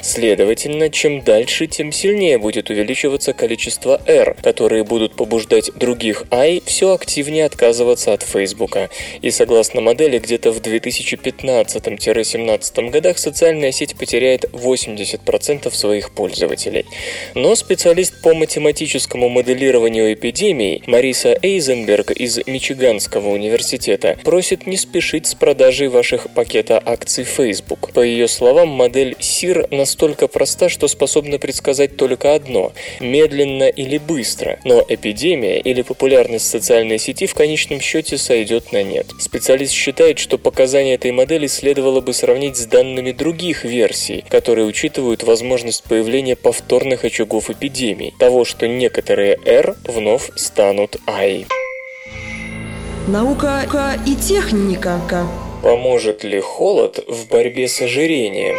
Следовательно, 0.00 0.90
чем 0.90 1.22
дальше, 1.22 1.66
тем 1.66 1.92
сильнее 1.92 2.38
будет 2.38 2.70
увеличиваться 2.70 3.32
количество 3.32 4.00
R, 4.06 4.36
которые 4.42 4.84
будут 4.84 5.14
побуждать 5.14 5.72
других 5.74 6.24
I 6.30 6.62
все 6.64 6.92
активнее 6.92 7.46
отказываться 7.46 8.12
от 8.12 8.22
Facebook. 8.22 8.76
И 9.20 9.30
согласно 9.30 9.80
модели, 9.80 10.18
где-то 10.18 10.52
в 10.52 10.60
2015-17 10.60 12.90
годах 12.90 13.18
социальная 13.18 13.72
сеть 13.72 13.96
потеряет 13.96 14.44
80% 14.52 15.74
своих 15.74 16.14
пользователей. 16.14 16.86
Но 17.34 17.54
специалист 17.54 18.20
по 18.22 18.34
математическому 18.34 19.28
моделированию 19.28 20.14
эпидемий 20.14 20.82
Мариса 20.86 21.38
Эйзенберг 21.42 22.10
из 22.10 22.40
Мичиганского 22.46 23.28
университета 23.28 24.18
просит 24.24 24.66
не 24.66 24.76
спешить 24.76 25.26
с 25.26 25.34
продажей 25.34 25.88
ваших 25.88 26.30
пакета 26.30 26.82
акций 26.84 27.24
Facebook. 27.24 27.92
По 27.92 28.00
ее 28.00 28.28
словам, 28.28 28.68
модель 28.68 29.16
SIR 29.22 29.74
настолько 29.74 30.28
проста, 30.28 30.68
что 30.68 30.88
способна 30.88 31.38
предсказать 31.38 31.96
только 31.96 32.34
одно– 32.34 32.72
медленно 33.00 33.68
или 33.68 33.98
быстро, 33.98 34.58
но 34.64 34.84
эпидемия 34.86 35.60
или 35.60 35.82
популярность 35.82 36.48
социальной 36.48 36.98
сети 36.98 37.26
в 37.26 37.34
конечном 37.34 37.80
счете 37.80 38.18
сойдет 38.18 38.72
на 38.72 38.82
нет. 38.82 39.06
Специалист 39.18 39.72
считает, 39.72 40.18
что 40.18 40.38
показания 40.38 40.94
этой 40.94 41.12
модели 41.12 41.46
следовало 41.46 42.00
бы 42.00 42.12
сравнить 42.12 42.56
с 42.56 42.66
данными 42.66 43.12
других 43.12 43.64
версий, 43.64 44.24
которые 44.28 44.66
учитывают 44.66 45.22
возможность 45.22 45.84
появления 45.84 46.36
повторных 46.36 47.04
очагов 47.04 47.48
эпидемий, 47.48 48.12
того, 48.18 48.44
что 48.44 48.66
некоторые 48.66 49.38
R 49.46 49.76
вновь 49.84 50.30
станут 50.36 50.96
I. 51.06 51.46
Наука 53.08 53.62
и 54.06 54.14
техника. 54.14 55.00
Поможет 55.62 56.24
ли 56.24 56.40
холод 56.40 57.04
в 57.06 57.28
борьбе 57.28 57.68
с 57.68 57.80
ожирением? 57.80 58.56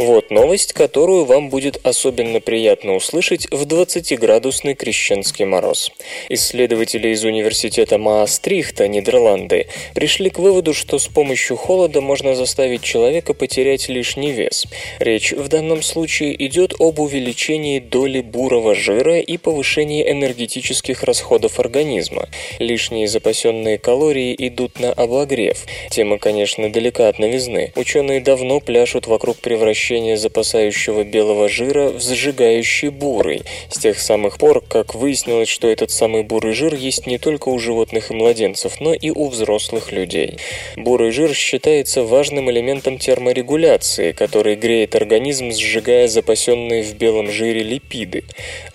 Вот 0.00 0.30
новость, 0.30 0.72
которую 0.72 1.26
вам 1.26 1.50
будет 1.50 1.78
особенно 1.86 2.40
приятно 2.40 2.94
услышать 2.94 3.46
в 3.50 3.66
20-градусный 3.66 4.74
крещенский 4.74 5.44
мороз. 5.44 5.92
Исследователи 6.30 7.08
из 7.08 7.22
университета 7.22 7.98
Маастрихта, 7.98 8.88
Нидерланды, 8.88 9.66
пришли 9.94 10.30
к 10.30 10.38
выводу, 10.38 10.72
что 10.72 10.98
с 10.98 11.06
помощью 11.06 11.58
холода 11.58 12.00
можно 12.00 12.34
заставить 12.34 12.82
человека 12.82 13.34
потерять 13.34 13.90
лишний 13.90 14.32
вес. 14.32 14.64
Речь 15.00 15.32
в 15.32 15.48
данном 15.48 15.82
случае 15.82 16.46
идет 16.46 16.72
об 16.78 16.98
увеличении 16.98 17.78
доли 17.78 18.22
бурого 18.22 18.74
жира 18.74 19.18
и 19.18 19.36
повышении 19.36 20.10
энергетических 20.10 21.02
расходов 21.02 21.60
организма. 21.60 22.26
Лишние 22.58 23.06
запасенные 23.06 23.76
калории 23.76 24.34
идут 24.38 24.80
на 24.80 24.94
обогрев. 24.94 25.66
Тема, 25.90 26.16
конечно, 26.16 26.72
далека 26.72 27.08
от 27.08 27.18
новизны. 27.18 27.74
Ученые 27.76 28.22
давно 28.22 28.60
пляшут 28.60 29.06
вокруг 29.06 29.36
превращения 29.36 29.89
превращения 29.90 30.16
запасающего 30.16 31.02
белого 31.02 31.48
жира 31.48 31.88
в 31.88 32.00
зажигающий 32.00 32.90
бурый, 32.90 33.42
с 33.70 33.78
тех 33.78 33.98
самых 33.98 34.38
пор, 34.38 34.62
как 34.66 34.94
выяснилось, 34.94 35.48
что 35.48 35.68
этот 35.68 35.90
самый 35.90 36.22
бурый 36.22 36.52
жир 36.52 36.74
есть 36.74 37.08
не 37.08 37.18
только 37.18 37.48
у 37.48 37.58
животных 37.58 38.10
и 38.10 38.14
младенцев, 38.14 38.80
но 38.80 38.94
и 38.94 39.10
у 39.10 39.28
взрослых 39.28 39.90
людей. 39.90 40.38
Бурый 40.76 41.10
жир 41.10 41.34
считается 41.34 42.04
важным 42.04 42.50
элементом 42.50 42.98
терморегуляции, 42.98 44.12
который 44.12 44.54
греет 44.54 44.94
организм, 44.94 45.50
сжигая 45.50 46.06
запасенные 46.06 46.84
в 46.84 46.94
белом 46.94 47.28
жире 47.28 47.62
липиды. 47.62 48.22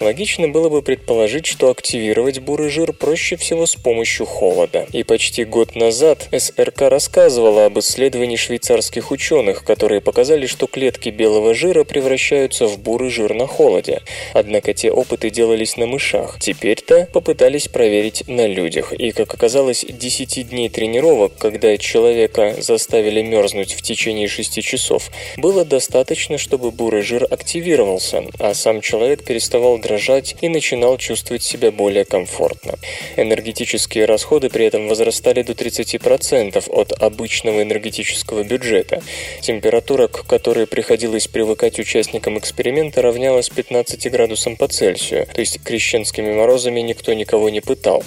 Логично 0.02 0.50
было 0.50 0.68
бы 0.68 0.82
предположить, 0.82 1.46
что 1.46 1.70
активировать 1.70 2.40
бурый 2.40 2.70
жир 2.70 2.92
проще 2.92 3.38
всего 3.38 3.66
с 3.66 3.76
помощью 3.76 4.26
холода. 4.26 4.86
И 4.92 5.04
почти 5.04 5.46
год 5.46 5.76
назад 5.76 6.28
СРК 6.38 6.82
рассказывала 6.82 7.66
об 7.68 7.80
исследовании 7.80 8.36
швейцарских 8.36 9.12
ученых, 9.12 9.64
которые 9.64 10.02
показали, 10.02 10.46
что 10.46 10.68
клетки 10.68 11.05
клетки 11.06 11.10
белого 11.10 11.54
жира 11.54 11.84
превращаются 11.84 12.68
в 12.68 12.80
бурый 12.80 13.10
жир 13.10 13.34
на 13.34 13.48
холоде. 13.48 14.02
Однако 14.34 14.74
те 14.74 14.92
опыты 14.92 15.30
делались 15.30 15.78
на 15.78 15.86
мышах. 15.86 16.38
Теперь-то 16.40 17.08
попытались 17.14 17.68
проверить 17.68 18.24
на 18.28 18.48
людях. 18.48 18.94
И, 18.94 19.12
как 19.12 19.34
оказалось, 19.34 19.86
10 19.88 20.50
дней 20.50 20.70
тренировок, 20.70 21.34
когда 21.38 21.78
человека 21.78 22.56
заставили 22.60 23.22
мерзнуть 23.22 23.74
в 23.74 23.82
течение 23.82 24.28
6 24.28 24.62
часов, 24.64 25.10
было 25.38 25.66
достаточно, 25.66 26.38
чтобы 26.38 26.72
бурый 26.72 27.02
жир 27.02 27.28
активировался, 27.30 28.24
а 28.40 28.54
сам 28.54 28.82
человек 28.82 29.24
переставал 29.24 29.78
дрожать 29.80 30.36
и 30.42 30.50
начинал 30.50 30.98
чувствовать 30.98 31.44
себя 31.44 31.72
более 31.72 32.06
комфортно. 32.06 32.74
Энергетические 33.18 34.06
расходы 34.06 34.50
при 34.50 34.66
этом 34.66 34.88
возрастали 34.88 35.44
до 35.44 35.54
30% 35.54 36.64
от 36.70 36.92
обычного 37.02 37.62
энергетического 37.62 38.44
бюджета. 38.44 39.02
Температура, 39.42 40.08
к 40.08 40.26
которой 40.26 40.66
приходилось 40.66 40.85
приходилось 40.86 41.28
привыкать 41.28 41.80
участникам 41.80 42.38
эксперимента, 42.38 43.02
равнялась 43.02 43.50
15 43.50 44.12
градусам 44.12 44.56
по 44.56 44.68
Цельсию, 44.68 45.26
то 45.34 45.42
есть 45.42 45.60
крещенскими 45.64 46.32
морозами 46.32 46.80
никто 46.80 47.12
никого 47.14 47.50
не 47.50 47.60
пытал. 47.60 48.04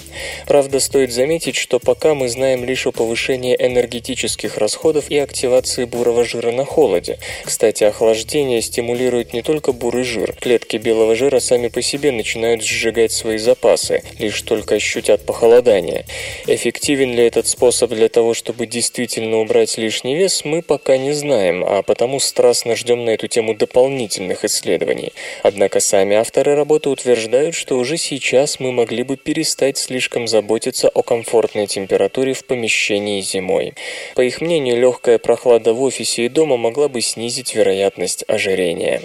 Правда, 0.47 0.79
стоит 0.79 1.11
заметить, 1.11 1.57
что 1.57 1.79
пока 1.79 2.15
мы 2.15 2.29
знаем 2.29 2.63
лишь 2.63 2.87
о 2.87 2.93
повышении 2.93 3.53
энергетических 3.53 4.57
расходов 4.57 5.11
и 5.11 5.17
активации 5.17 5.83
бурого 5.83 6.23
жира 6.23 6.53
на 6.53 6.63
холоде. 6.63 7.19
Кстати, 7.43 7.83
охлаждение 7.83 8.61
стимулирует 8.61 9.33
не 9.33 9.41
только 9.41 9.73
бурый 9.73 10.05
жир. 10.05 10.33
Клетки 10.39 10.77
белого 10.77 11.15
жира 11.15 11.41
сами 11.41 11.67
по 11.67 11.81
себе 11.81 12.13
начинают 12.13 12.63
сжигать 12.63 13.11
свои 13.11 13.39
запасы, 13.39 14.03
лишь 14.19 14.41
только 14.43 14.75
ощутят 14.75 15.25
похолодание. 15.25 16.05
Эффективен 16.47 17.11
ли 17.11 17.25
этот 17.25 17.45
способ 17.45 17.91
для 17.91 18.07
того, 18.07 18.33
чтобы 18.33 18.67
действительно 18.67 19.39
убрать 19.39 19.77
лишний 19.77 20.15
вес, 20.15 20.45
мы 20.45 20.61
пока 20.61 20.95
не 20.95 21.11
знаем, 21.11 21.65
а 21.67 21.81
потому 21.81 22.21
страстно 22.21 22.68
ждем 22.75 23.05
на 23.05 23.11
эту 23.11 23.27
тему 23.27 23.53
дополнительных 23.53 24.45
исследований. 24.45 25.13
Однако 25.43 25.79
сами 25.79 26.15
авторы 26.15 26.55
работы 26.55 26.89
утверждают, 26.89 27.55
что 27.55 27.77
уже 27.77 27.97
сейчас 27.97 28.59
мы 28.59 28.71
могли 28.71 29.03
бы 29.03 29.17
перестать 29.17 29.77
слишком 29.77 30.27
заботиться 30.27 30.89
о 30.89 31.03
комфортной 31.03 31.67
температуре 31.67 32.33
в 32.33 32.45
помещении 32.45 33.21
зимой. 33.21 33.73
По 34.15 34.21
их 34.21 34.41
мнению, 34.41 34.79
легкая 34.79 35.17
прохлада 35.17 35.73
в 35.73 35.81
офисе 35.81 36.25
и 36.25 36.29
дома 36.29 36.57
могла 36.57 36.89
бы 36.89 37.01
снизить 37.01 37.55
вероятность 37.55 38.23
ожирения. 38.27 39.01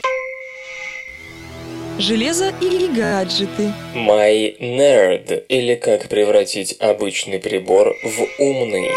Железо 1.98 2.52
и 2.60 2.88
гаджеты. 2.88 3.72
My 3.94 4.58
Nerd, 4.58 5.44
или 5.48 5.76
как 5.76 6.08
превратить 6.08 6.74
обычный 6.80 7.38
прибор 7.38 7.94
в 8.02 8.42
умный. 8.42 8.90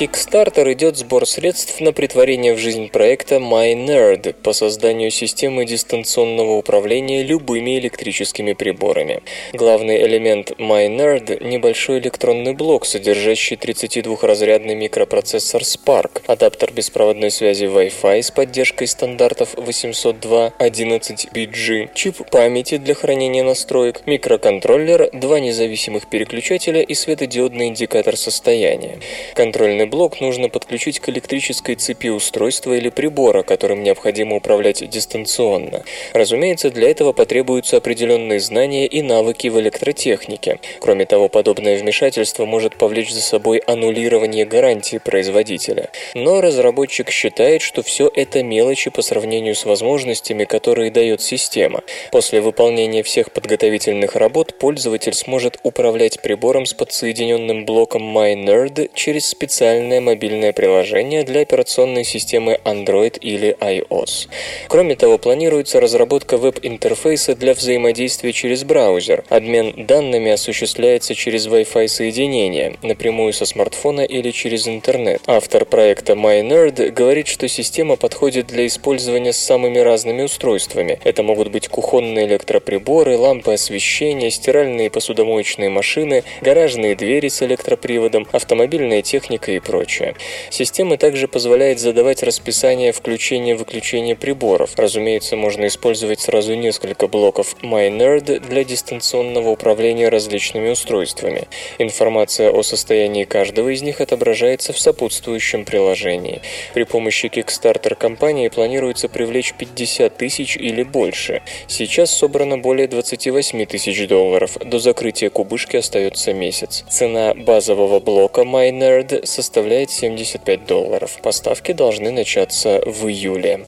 Kickstarter 0.00 0.72
идет 0.72 0.96
сбор 0.96 1.26
средств 1.26 1.78
на 1.78 1.92
притворение 1.92 2.54
в 2.54 2.58
жизнь 2.58 2.88
проекта 2.88 3.34
MyNerd 3.34 4.32
по 4.32 4.54
созданию 4.54 5.10
системы 5.10 5.66
дистанционного 5.66 6.52
управления 6.52 7.22
любыми 7.22 7.78
электрическими 7.78 8.54
приборами. 8.54 9.22
Главный 9.52 10.02
элемент 10.02 10.52
MyNerd– 10.52 11.44
небольшой 11.46 11.98
электронный 11.98 12.54
блок, 12.54 12.86
содержащий 12.86 13.58
32-разрядный 13.58 14.74
микропроцессор 14.74 15.60
Spark, 15.60 16.22
адаптер 16.26 16.72
беспроводной 16.72 17.30
связи 17.30 17.66
Wi-Fi 17.66 18.22
с 18.22 18.30
поддержкой 18.30 18.88
стандартов 18.88 19.54
802.11bg, 19.56 21.90
чип 21.92 22.26
памяти 22.30 22.78
для 22.78 22.94
хранения 22.94 23.44
настроек, 23.44 24.00
микроконтроллер, 24.06 25.10
два 25.12 25.40
независимых 25.40 26.08
переключателя 26.08 26.80
и 26.80 26.94
светодиодный 26.94 27.68
индикатор 27.68 28.16
состояния. 28.16 28.98
Контрольный 29.34 29.89
блок 29.90 30.20
нужно 30.20 30.48
подключить 30.48 31.00
к 31.00 31.08
электрической 31.10 31.74
цепи 31.74 32.08
устройства 32.08 32.72
или 32.74 32.88
прибора, 32.88 33.42
которым 33.42 33.82
необходимо 33.82 34.36
управлять 34.36 34.88
дистанционно. 34.88 35.82
Разумеется, 36.14 36.70
для 36.70 36.88
этого 36.90 37.12
потребуются 37.12 37.76
определенные 37.76 38.40
знания 38.40 38.86
и 38.86 39.02
навыки 39.02 39.48
в 39.48 39.60
электротехнике. 39.60 40.60
Кроме 40.80 41.04
того, 41.04 41.28
подобное 41.28 41.76
вмешательство 41.76 42.46
может 42.46 42.76
повлечь 42.76 43.12
за 43.12 43.20
собой 43.20 43.58
аннулирование 43.58 44.46
гарантии 44.46 44.98
производителя. 44.98 45.90
Но 46.14 46.40
разработчик 46.40 47.10
считает, 47.10 47.60
что 47.60 47.82
все 47.82 48.10
это 48.14 48.42
мелочи 48.42 48.90
по 48.90 49.02
сравнению 49.02 49.54
с 49.54 49.64
возможностями, 49.64 50.44
которые 50.44 50.90
дает 50.90 51.20
система. 51.20 51.82
После 52.12 52.40
выполнения 52.40 53.02
всех 53.02 53.32
подготовительных 53.32 54.14
работ 54.14 54.56
пользователь 54.58 55.14
сможет 55.14 55.58
управлять 55.64 56.20
прибором 56.20 56.64
с 56.64 56.74
подсоединенным 56.74 57.64
блоком 57.64 58.16
MyNerd 58.16 58.90
через 58.94 59.28
специальный 59.28 59.79
специальное 59.80 60.00
мобильное 60.02 60.52
приложение 60.52 61.22
для 61.24 61.40
операционной 61.40 62.04
системы 62.04 62.60
Android 62.64 63.18
или 63.18 63.56
iOS. 63.60 64.28
Кроме 64.68 64.94
того, 64.94 65.16
планируется 65.16 65.80
разработка 65.80 66.36
веб-интерфейса 66.36 67.34
для 67.34 67.54
взаимодействия 67.54 68.32
через 68.32 68.64
браузер. 68.64 69.24
Обмен 69.30 69.86
данными 69.86 70.32
осуществляется 70.32 71.14
через 71.14 71.46
Wi-Fi 71.46 71.88
соединение, 71.88 72.76
напрямую 72.82 73.32
со 73.32 73.46
смартфона 73.46 74.02
или 74.02 74.30
через 74.32 74.68
интернет. 74.68 75.22
Автор 75.26 75.64
проекта 75.64 76.12
MyNerd 76.12 76.90
говорит, 76.90 77.26
что 77.26 77.48
система 77.48 77.96
подходит 77.96 78.48
для 78.48 78.66
использования 78.66 79.32
с 79.32 79.38
самыми 79.38 79.78
разными 79.78 80.22
устройствами. 80.22 80.98
Это 81.04 81.22
могут 81.22 81.48
быть 81.48 81.68
кухонные 81.68 82.26
электроприборы, 82.26 83.16
лампы 83.16 83.54
освещения, 83.54 84.30
стиральные 84.30 84.90
посудомоечные 84.90 85.70
машины, 85.70 86.22
гаражные 86.42 86.94
двери 86.94 87.28
с 87.28 87.42
электроприводом, 87.42 88.26
автомобильная 88.30 89.00
техника 89.00 89.52
и 89.52 89.59
прочее. 89.60 90.14
Система 90.50 90.96
также 90.96 91.28
позволяет 91.28 91.78
задавать 91.78 92.22
расписание 92.22 92.92
включения-выключения 92.92 94.16
приборов. 94.16 94.72
Разумеется, 94.76 95.36
можно 95.36 95.66
использовать 95.66 96.20
сразу 96.20 96.54
несколько 96.54 97.08
блоков 97.08 97.56
MyNerd 97.62 98.40
для 98.40 98.64
дистанционного 98.64 99.50
управления 99.50 100.08
различными 100.08 100.70
устройствами. 100.70 101.48
Информация 101.78 102.50
о 102.50 102.62
состоянии 102.62 103.24
каждого 103.24 103.68
из 103.68 103.82
них 103.82 104.00
отображается 104.00 104.72
в 104.72 104.78
сопутствующем 104.78 105.64
приложении. 105.64 106.42
При 106.74 106.84
помощи 106.84 107.26
Kickstarter 107.26 107.94
компании 107.94 108.48
планируется 108.48 109.08
привлечь 109.08 109.54
50 109.54 110.16
тысяч 110.16 110.56
или 110.56 110.82
больше. 110.82 111.42
Сейчас 111.68 112.10
собрано 112.10 112.58
более 112.58 112.88
28 112.88 113.66
тысяч 113.66 114.08
долларов. 114.08 114.56
До 114.64 114.78
закрытия 114.78 115.30
кубышки 115.30 115.76
остается 115.76 116.32
месяц. 116.32 116.84
Цена 116.88 117.34
базового 117.34 118.00
блока 118.00 118.42
MyNerd 118.42 119.26
составляет 119.26 119.49
составляет 119.50 119.90
75 119.90 120.64
долларов. 120.64 121.18
Поставки 121.20 121.72
должны 121.72 122.12
начаться 122.12 122.80
в 122.86 123.08
июле. 123.08 123.64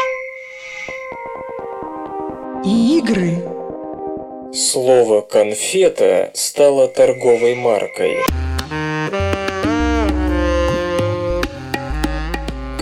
Игры. 2.64 3.43
Слово 4.55 5.22
«конфета» 5.22 6.30
стало 6.35 6.87
торговой 6.87 7.57
маркой. 7.57 8.14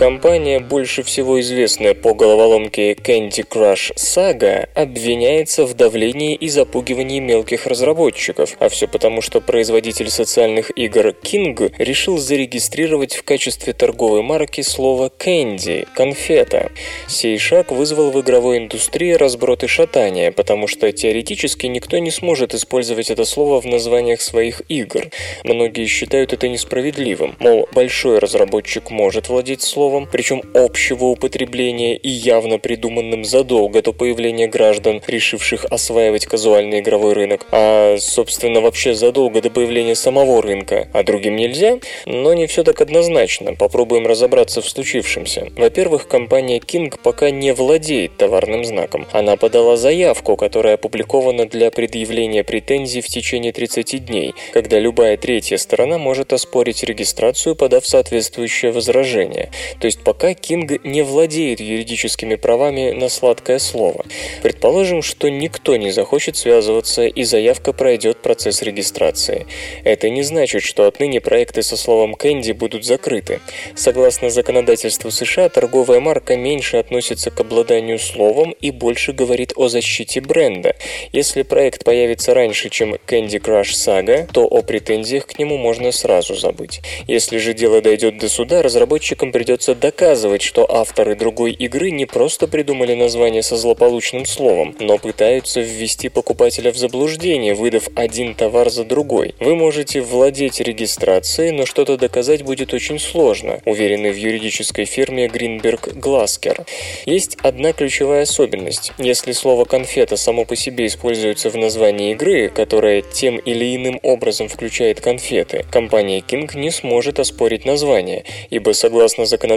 Компания, 0.01 0.59
больше 0.59 1.03
всего 1.03 1.39
известная 1.41 1.93
по 1.93 2.15
головоломке 2.15 2.93
Candy 2.93 3.47
Crush 3.47 3.93
Saga, 3.95 4.67
обвиняется 4.73 5.63
в 5.63 5.75
давлении 5.75 6.33
и 6.33 6.49
запугивании 6.49 7.19
мелких 7.19 7.67
разработчиков, 7.67 8.55
а 8.57 8.69
все 8.69 8.87
потому, 8.87 9.21
что 9.21 9.41
производитель 9.41 10.09
социальных 10.09 10.75
игр 10.75 11.09
King 11.09 11.71
решил 11.77 12.17
зарегистрировать 12.17 13.13
в 13.13 13.21
качестве 13.21 13.73
торговой 13.73 14.23
марки 14.23 14.61
слово 14.61 15.11
Candy– 15.15 15.87
конфета. 15.93 16.71
Сей 17.07 17.37
шаг 17.37 17.71
вызвал 17.71 18.09
в 18.09 18.19
игровой 18.21 18.57
индустрии 18.57 19.11
разброд 19.11 19.63
и 19.63 19.67
шатания, 19.67 20.31
потому 20.31 20.65
что 20.65 20.91
теоретически 20.91 21.67
никто 21.67 21.99
не 21.99 22.09
сможет 22.09 22.55
использовать 22.55 23.11
это 23.11 23.23
слово 23.23 23.61
в 23.61 23.67
названиях 23.67 24.21
своих 24.21 24.63
игр. 24.67 25.11
Многие 25.43 25.85
считают 25.85 26.33
это 26.33 26.47
несправедливым, 26.47 27.35
мол, 27.37 27.69
большой 27.71 28.17
разработчик 28.17 28.89
может 28.89 29.29
владеть 29.29 29.61
словом, 29.61 29.90
причем 30.11 30.41
общего 30.53 31.05
употребления 31.05 31.95
и 31.95 32.09
явно 32.09 32.59
придуманным 32.59 33.25
задолго 33.25 33.81
до 33.81 33.93
появления 33.93 34.47
граждан, 34.47 35.01
решивших 35.07 35.65
осваивать 35.65 36.25
казуальный 36.25 36.79
игровой 36.79 37.13
рынок, 37.13 37.45
а, 37.51 37.97
собственно, 37.99 38.61
вообще 38.61 38.93
задолго 38.93 39.41
до 39.41 39.49
появления 39.49 39.95
самого 39.95 40.41
рынка, 40.41 40.87
а 40.93 41.03
другим 41.03 41.35
нельзя? 41.35 41.79
Но 42.05 42.33
не 42.33 42.47
все 42.47 42.63
так 42.63 42.81
однозначно. 42.81 43.55
Попробуем 43.55 44.07
разобраться 44.07 44.61
в 44.61 44.69
случившемся. 44.69 45.47
Во-первых, 45.57 46.07
компания 46.07 46.59
King 46.59 46.93
пока 47.01 47.29
не 47.29 47.53
владеет 47.53 48.17
товарным 48.17 48.63
знаком. 48.65 49.07
Она 49.11 49.35
подала 49.35 49.77
заявку, 49.77 50.35
которая 50.35 50.75
опубликована 50.75 51.45
для 51.45 51.71
предъявления 51.71 52.43
претензий 52.43 53.01
в 53.01 53.07
течение 53.07 53.51
30 53.51 54.05
дней, 54.05 54.33
когда 54.53 54.79
любая 54.79 55.17
третья 55.17 55.57
сторона 55.57 55.97
может 55.97 56.33
оспорить 56.33 56.83
регистрацию, 56.83 57.55
подав 57.55 57.85
соответствующее 57.85 58.71
возражение. 58.71 59.51
То 59.81 59.87
есть 59.87 60.03
пока 60.03 60.31
King 60.31 60.79
не 60.83 61.01
владеет 61.01 61.59
юридическими 61.59 62.35
правами 62.35 62.91
на 62.91 63.09
сладкое 63.09 63.57
слово. 63.57 64.05
Предположим, 64.43 65.01
что 65.01 65.29
никто 65.29 65.75
не 65.75 65.91
захочет 65.91 66.37
связываться 66.37 67.07
и 67.07 67.23
заявка 67.23 67.73
пройдет 67.73 68.19
процесс 68.19 68.61
регистрации. 68.61 69.47
Это 69.83 70.09
не 70.11 70.21
значит, 70.21 70.61
что 70.61 70.85
отныне 70.85 71.19
проекты 71.19 71.63
со 71.63 71.75
словом 71.77 72.13
«Кэнди» 72.13 72.51
будут 72.51 72.85
закрыты. 72.85 73.39
Согласно 73.75 74.29
законодательству 74.29 75.09
США, 75.09 75.49
торговая 75.49 75.99
марка 75.99 76.37
меньше 76.37 76.77
относится 76.77 77.31
к 77.31 77.39
обладанию 77.39 77.97
словом 77.97 78.51
и 78.61 78.69
больше 78.69 79.13
говорит 79.13 79.53
о 79.55 79.67
защите 79.67 80.21
бренда. 80.21 80.75
Если 81.11 81.41
проект 81.41 81.83
появится 81.83 82.35
раньше, 82.35 82.69
чем 82.69 82.93
Candy 83.07 83.41
Crush 83.41 83.71
Saga, 83.71 84.29
то 84.31 84.45
о 84.45 84.61
претензиях 84.61 85.25
к 85.25 85.39
нему 85.39 85.57
можно 85.57 85.91
сразу 85.91 86.35
забыть. 86.35 86.81
Если 87.07 87.39
же 87.39 87.55
дело 87.55 87.81
дойдет 87.81 88.19
до 88.19 88.29
суда, 88.29 88.61
разработчикам 88.61 89.31
придется 89.31 89.70
доказывать, 89.75 90.41
что 90.41 90.69
авторы 90.69 91.15
другой 91.15 91.51
игры 91.51 91.91
не 91.91 92.05
просто 92.05 92.47
придумали 92.47 92.93
название 92.93 93.43
со 93.43 93.57
злополучным 93.57 94.25
словом, 94.25 94.75
но 94.79 94.97
пытаются 94.97 95.61
ввести 95.61 96.09
покупателя 96.09 96.71
в 96.71 96.77
заблуждение, 96.77 97.53
выдав 97.53 97.89
один 97.95 98.35
товар 98.35 98.69
за 98.69 98.83
другой. 98.83 99.35
Вы 99.39 99.55
можете 99.55 100.01
владеть 100.01 100.59
регистрацией, 100.59 101.51
но 101.51 101.65
что-то 101.65 101.97
доказать 101.97 102.43
будет 102.43 102.73
очень 102.73 102.99
сложно, 102.99 103.61
уверены 103.65 104.11
в 104.11 104.17
юридической 104.17 104.85
фирме 104.85 105.27
Greenberg 105.27 105.93
Glasker. 105.93 106.65
Есть 107.05 107.37
одна 107.41 107.73
ключевая 107.73 108.23
особенность. 108.23 108.91
Если 108.97 109.31
слово 109.31 109.65
«конфета» 109.65 110.17
само 110.17 110.45
по 110.45 110.55
себе 110.55 110.87
используется 110.87 111.49
в 111.49 111.57
названии 111.57 112.11
игры, 112.11 112.49
которая 112.49 113.01
тем 113.01 113.37
или 113.37 113.75
иным 113.75 113.99
образом 114.03 114.47
включает 114.47 115.01
конфеты, 115.01 115.65
компания 115.71 116.19
King 116.19 116.49
не 116.57 116.71
сможет 116.71 117.19
оспорить 117.19 117.65
название, 117.65 118.23
ибо 118.49 118.71
согласно 118.73 119.25
законодательству 119.25 119.50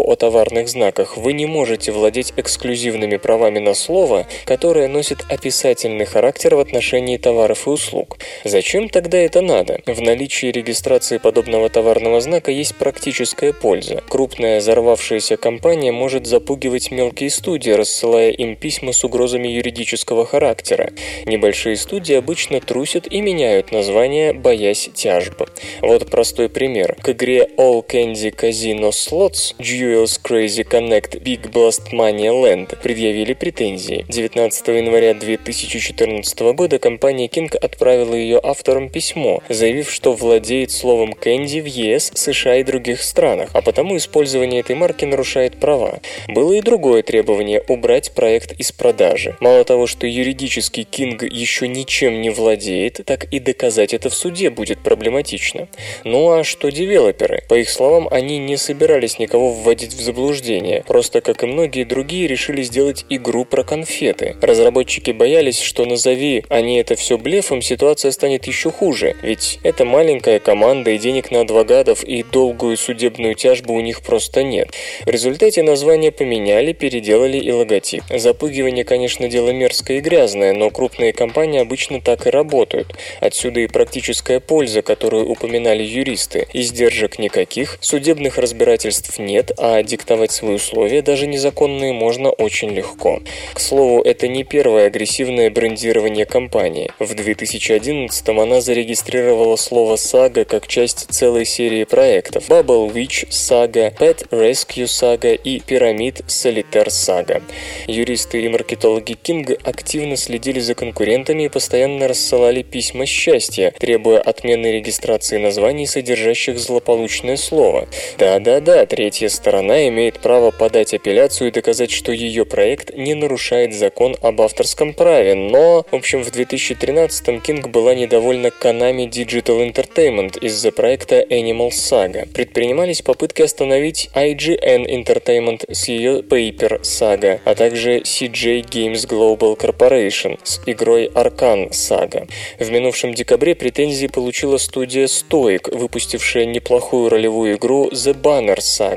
о 0.00 0.16
товарных 0.16 0.68
знаках 0.68 1.16
вы 1.16 1.32
не 1.32 1.46
можете 1.46 1.92
владеть 1.92 2.32
эксклюзивными 2.36 3.16
правами 3.16 3.58
на 3.58 3.74
слово, 3.74 4.26
которое 4.44 4.88
носит 4.88 5.24
описательный 5.28 6.04
характер 6.04 6.54
в 6.54 6.60
отношении 6.60 7.16
товаров 7.16 7.66
и 7.66 7.70
услуг. 7.70 8.18
Зачем 8.44 8.88
тогда 8.88 9.18
это 9.18 9.40
надо? 9.40 9.80
В 9.86 10.00
наличии 10.00 10.46
регистрации 10.46 11.18
подобного 11.18 11.68
товарного 11.68 12.20
знака 12.20 12.50
есть 12.50 12.76
практическая 12.76 13.52
польза. 13.52 14.02
Крупная 14.08 14.60
взорвавшаяся 14.60 15.36
компания 15.36 15.92
может 15.92 16.26
запугивать 16.26 16.90
мелкие 16.90 17.30
студии, 17.30 17.70
рассылая 17.70 18.30
им 18.30 18.56
письма 18.56 18.92
с 18.92 19.04
угрозами 19.04 19.48
юридического 19.48 20.26
характера. 20.26 20.90
Небольшие 21.26 21.76
студии 21.76 22.14
обычно 22.14 22.60
трусят 22.60 23.06
и 23.10 23.20
меняют 23.20 23.72
название, 23.72 24.32
боясь 24.32 24.90
тяжбы. 24.94 25.46
Вот 25.80 26.10
простой 26.10 26.48
пример. 26.48 26.96
К 27.02 27.10
игре 27.10 27.48
All 27.56 27.86
Candy 27.86 28.34
Casino 28.34 28.90
Slots 29.30 29.54
Jewels 29.58 30.20
Crazy 30.22 30.64
Connect 30.64 31.22
Big 31.22 31.52
Blast 31.52 31.92
Mania 31.92 32.32
Land 32.32 32.76
предъявили 32.82 33.32
претензии. 33.32 34.04
19 34.08 34.68
января 34.68 35.14
2014 35.14 36.40
года 36.54 36.78
компания 36.78 37.28
King 37.28 37.56
отправила 37.56 38.14
ее 38.14 38.40
авторам 38.42 38.88
письмо, 38.88 39.40
заявив, 39.48 39.90
что 39.90 40.14
владеет 40.14 40.72
словом 40.72 41.12
Candy 41.12 41.62
в 41.62 41.66
ЕС, 41.66 42.10
США 42.14 42.56
и 42.56 42.64
других 42.64 43.02
странах, 43.02 43.50
а 43.52 43.62
потому 43.62 43.96
использование 43.96 44.60
этой 44.60 44.74
марки 44.74 45.04
нарушает 45.04 45.58
права. 45.58 46.00
Было 46.28 46.54
и 46.54 46.60
другое 46.60 47.02
требование– 47.02 47.62
убрать 47.68 48.12
проект 48.12 48.52
из 48.58 48.72
продажи. 48.72 49.36
Мало 49.38 49.64
того, 49.64 49.86
что 49.86 50.06
юридически 50.08 50.80
King 50.90 51.24
еще 51.30 51.68
ничем 51.68 52.20
не 52.20 52.30
владеет, 52.30 53.00
так 53.06 53.24
и 53.24 53.38
доказать 53.38 53.94
это 53.94 54.10
в 54.10 54.14
суде 54.14 54.50
будет 54.50 54.80
проблематично. 54.80 55.68
Ну 56.02 56.32
а 56.32 56.42
что 56.42 56.70
девелоперы? 56.70 57.44
По 57.48 57.54
их 57.54 57.70
словам, 57.70 58.08
они 58.10 58.38
не 58.38 58.56
собирались 58.56 59.19
никого 59.20 59.50
вводить 59.52 59.94
в 59.94 60.00
заблуждение, 60.00 60.82
просто, 60.86 61.20
как 61.20 61.44
и 61.44 61.46
многие 61.46 61.84
другие, 61.84 62.26
решили 62.26 62.62
сделать 62.62 63.04
игру 63.08 63.44
про 63.44 63.62
конфеты. 63.62 64.36
Разработчики 64.42 65.12
боялись, 65.12 65.60
что 65.60 65.84
назови 65.84 66.44
они 66.48 66.78
это 66.78 66.96
все 66.96 67.18
блефом, 67.18 67.62
ситуация 67.62 68.10
станет 68.10 68.46
еще 68.46 68.70
хуже, 68.70 69.14
ведь 69.22 69.60
это 69.62 69.84
маленькая 69.84 70.40
команда 70.40 70.90
и 70.90 70.98
денег 70.98 71.30
на 71.30 71.42
адвокатов 71.42 72.02
и 72.02 72.22
долгую 72.22 72.76
судебную 72.76 73.34
тяжбу 73.34 73.74
у 73.74 73.80
них 73.80 74.02
просто 74.02 74.42
нет. 74.42 74.70
В 75.04 75.10
результате 75.10 75.62
название 75.62 76.10
поменяли, 76.10 76.72
переделали 76.72 77.38
и 77.38 77.52
логотип. 77.52 78.02
Запугивание, 78.10 78.84
конечно, 78.84 79.28
дело 79.28 79.50
мерзкое 79.50 79.98
и 79.98 80.00
грязное, 80.00 80.52
но 80.52 80.70
крупные 80.70 81.12
компании 81.12 81.60
обычно 81.60 82.00
так 82.00 82.26
и 82.26 82.30
работают. 82.30 82.94
Отсюда 83.20 83.60
и 83.60 83.66
практическая 83.66 84.40
польза, 84.40 84.82
которую 84.82 85.28
упоминали 85.28 85.82
юристы. 85.82 86.46
Издержек 86.52 87.18
никаких, 87.18 87.78
судебных 87.80 88.38
разбирательств 88.38 89.09
нет, 89.18 89.52
а 89.58 89.82
диктовать 89.82 90.32
свои 90.32 90.54
условия, 90.54 91.02
даже 91.02 91.26
незаконные, 91.26 91.92
можно 91.92 92.30
очень 92.30 92.70
легко. 92.70 93.20
К 93.54 93.60
слову, 93.60 94.02
это 94.02 94.28
не 94.28 94.44
первое 94.44 94.86
агрессивное 94.86 95.50
брендирование 95.50 96.26
компании. 96.26 96.92
В 96.98 97.14
2011 97.14 98.28
она 98.28 98.60
зарегистрировала 98.60 99.56
слово 99.56 99.96
«сага» 99.96 100.44
как 100.44 100.66
часть 100.66 101.06
целой 101.10 101.44
серии 101.44 101.84
проектов 101.84 102.48
Bubble 102.48 102.92
Witch 102.92 103.28
Saga, 103.28 103.94
Pet 103.96 104.28
Rescue 104.30 104.84
Saga 104.84 105.34
и 105.34 105.58
Pyramid 105.58 106.24
Solitaire 106.26 106.88
Saga. 106.88 107.42
Юристы 107.86 108.42
и 108.42 108.48
маркетологи 108.48 109.16
King 109.22 109.58
активно 109.64 110.16
следили 110.16 110.60
за 110.60 110.74
конкурентами 110.74 111.44
и 111.44 111.48
постоянно 111.48 112.08
рассылали 112.08 112.62
письма 112.62 113.06
счастья, 113.06 113.72
требуя 113.78 114.20
отмены 114.20 114.72
регистрации 114.72 115.38
названий, 115.38 115.86
содержащих 115.86 116.58
злополучное 116.58 117.36
слово. 117.36 117.88
Да-да-да, 118.18 118.86
третья 119.00 119.30
сторона 119.30 119.88
имеет 119.88 120.20
право 120.20 120.50
подать 120.50 120.92
апелляцию 120.92 121.48
и 121.48 121.50
доказать, 121.50 121.90
что 121.90 122.12
ее 122.12 122.44
проект 122.44 122.94
не 122.94 123.14
нарушает 123.14 123.72
закон 123.72 124.14
об 124.20 124.42
авторском 124.42 124.92
праве, 124.92 125.34
но, 125.34 125.86
в 125.90 125.94
общем, 125.94 126.22
в 126.22 126.28
2013-м 126.28 127.36
King 127.38 127.66
была 127.70 127.94
недовольна 127.94 128.48
Konami 128.48 129.08
Digital 129.08 129.66
Entertainment 129.66 130.38
из-за 130.40 130.70
проекта 130.70 131.22
Animal 131.22 131.70
Saga. 131.70 132.30
Предпринимались 132.30 133.00
попытки 133.00 133.40
остановить 133.40 134.10
IGN 134.14 134.84
Entertainment 134.84 135.72
с 135.72 135.88
ее 135.88 136.20
Paper 136.20 136.82
Saga, 136.82 137.40
а 137.46 137.54
также 137.54 138.00
CJ 138.00 138.68
Games 138.68 139.08
Global 139.08 139.56
Corporation 139.58 140.38
с 140.42 140.60
игрой 140.66 141.06
Arcan 141.06 141.70
Saga. 141.70 142.28
В 142.58 142.70
минувшем 142.70 143.14
декабре 143.14 143.54
претензии 143.54 144.08
получила 144.08 144.58
студия 144.58 145.06
Stoic, 145.06 145.74
выпустившая 145.74 146.44
неплохую 146.44 147.08
ролевую 147.08 147.56
игру 147.56 147.88
The 147.88 148.14
Banner 148.14 148.58
Saga. 148.58 148.89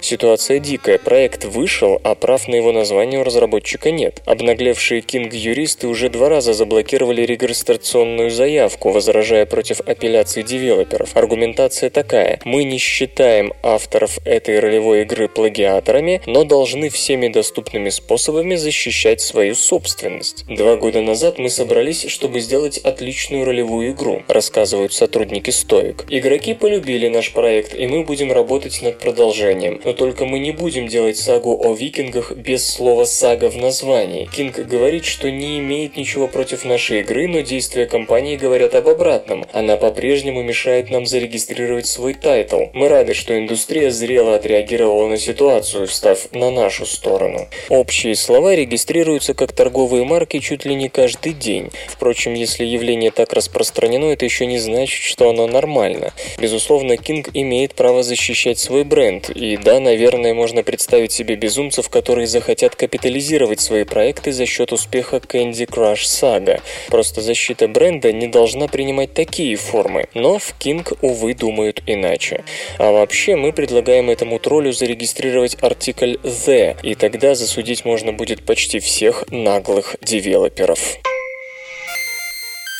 Ситуация 0.00 0.58
дикая. 0.58 0.98
Проект 0.98 1.44
вышел, 1.44 2.00
а 2.02 2.14
прав 2.14 2.48
на 2.48 2.56
его 2.56 2.72
название 2.72 3.20
у 3.20 3.24
разработчика 3.24 3.90
нет. 3.90 4.22
Обнаглевшие 4.26 5.00
King-юристы 5.00 5.86
уже 5.86 6.10
два 6.10 6.28
раза 6.28 6.52
заблокировали 6.52 7.22
регистрационную 7.22 8.30
заявку, 8.30 8.90
возражая 8.90 9.46
против 9.46 9.80
апелляций 9.80 10.42
девелоперов. 10.42 11.16
Аргументация 11.16 11.90
такая. 11.90 12.40
Мы 12.44 12.64
не 12.64 12.78
считаем 12.78 13.52
авторов 13.62 14.18
этой 14.24 14.58
ролевой 14.60 15.02
игры 15.02 15.28
плагиаторами, 15.28 16.20
но 16.26 16.44
должны 16.44 16.88
всеми 16.88 17.28
доступными 17.28 17.88
способами 17.90 18.56
защищать 18.56 19.20
свою 19.20 19.54
собственность. 19.54 20.44
Два 20.46 20.76
года 20.76 21.00
назад 21.00 21.38
мы 21.38 21.48
собрались, 21.48 22.06
чтобы 22.08 22.40
сделать 22.40 22.78
отличную 22.78 23.44
ролевую 23.44 23.92
игру, 23.92 24.22
рассказывают 24.28 24.92
сотрудники 24.92 25.50
Стоик. 25.50 26.04
Игроки 26.08 26.54
полюбили 26.54 27.08
наш 27.08 27.32
проект, 27.32 27.74
и 27.74 27.86
мы 27.86 28.04
будем 28.04 28.32
работать 28.32 28.82
над 28.82 28.98
продолжением 28.98 29.27
продолжением. 29.28 29.80
Но 29.84 29.92
только 29.92 30.24
мы 30.24 30.38
не 30.38 30.52
будем 30.52 30.88
делать 30.88 31.18
сагу 31.18 31.60
о 31.62 31.74
викингах 31.74 32.32
без 32.32 32.66
слова 32.66 33.04
«сага» 33.04 33.50
в 33.50 33.56
названии. 33.56 34.28
Кинг 34.34 34.58
говорит, 34.58 35.04
что 35.04 35.30
не 35.30 35.58
имеет 35.58 35.96
ничего 35.96 36.28
против 36.28 36.64
нашей 36.64 37.00
игры, 37.00 37.28
но 37.28 37.40
действия 37.40 37.86
компании 37.86 38.36
говорят 38.36 38.74
об 38.74 38.88
обратном. 38.88 39.44
Она 39.52 39.76
по-прежнему 39.76 40.42
мешает 40.42 40.90
нам 40.90 41.06
зарегистрировать 41.06 41.86
свой 41.86 42.14
тайтл. 42.14 42.64
Мы 42.72 42.88
рады, 42.88 43.14
что 43.14 43.36
индустрия 43.38 43.90
зрело 43.90 44.34
отреагировала 44.34 45.08
на 45.08 45.18
ситуацию, 45.18 45.86
встав 45.86 46.32
на 46.32 46.50
нашу 46.50 46.86
сторону. 46.86 47.48
Общие 47.68 48.14
слова 48.14 48.54
регистрируются 48.54 49.34
как 49.34 49.52
торговые 49.52 50.04
марки 50.04 50.38
чуть 50.38 50.64
ли 50.64 50.74
не 50.74 50.88
каждый 50.88 51.32
день. 51.32 51.70
Впрочем, 51.88 52.34
если 52.34 52.64
явление 52.64 53.10
так 53.10 53.32
распространено, 53.32 54.06
это 54.06 54.24
еще 54.24 54.46
не 54.46 54.58
значит, 54.58 55.02
что 55.02 55.28
оно 55.28 55.46
нормально. 55.46 56.12
Безусловно, 56.38 56.96
Кинг 56.96 57.30
имеет 57.34 57.74
право 57.74 58.02
защищать 58.02 58.58
свой 58.58 58.84
бренд, 58.84 59.17
и 59.34 59.56
да, 59.56 59.80
наверное, 59.80 60.34
можно 60.34 60.62
представить 60.62 61.12
себе 61.12 61.36
безумцев, 61.36 61.88
которые 61.88 62.26
захотят 62.26 62.76
капитализировать 62.76 63.60
свои 63.60 63.84
проекты 63.84 64.32
за 64.32 64.46
счет 64.46 64.72
успеха 64.72 65.16
Candy 65.16 65.66
Crush 65.66 66.04
Saga. 66.04 66.60
Просто 66.88 67.20
защита 67.20 67.68
бренда 67.68 68.12
не 68.12 68.28
должна 68.28 68.68
принимать 68.68 69.14
такие 69.14 69.56
формы, 69.56 70.08
но 70.14 70.38
в 70.38 70.54
King, 70.58 70.96
увы, 71.02 71.34
думают 71.34 71.82
иначе. 71.86 72.44
А 72.78 72.92
вообще, 72.92 73.36
мы 73.36 73.52
предлагаем 73.52 74.10
этому 74.10 74.38
троллю 74.38 74.72
зарегистрировать 74.72 75.56
артикль 75.62 76.16
The, 76.22 76.76
и 76.82 76.94
тогда 76.94 77.34
засудить 77.34 77.84
можно 77.84 78.12
будет 78.12 78.44
почти 78.44 78.78
всех 78.78 79.24
наглых 79.30 79.96
девелоперов. 80.00 80.98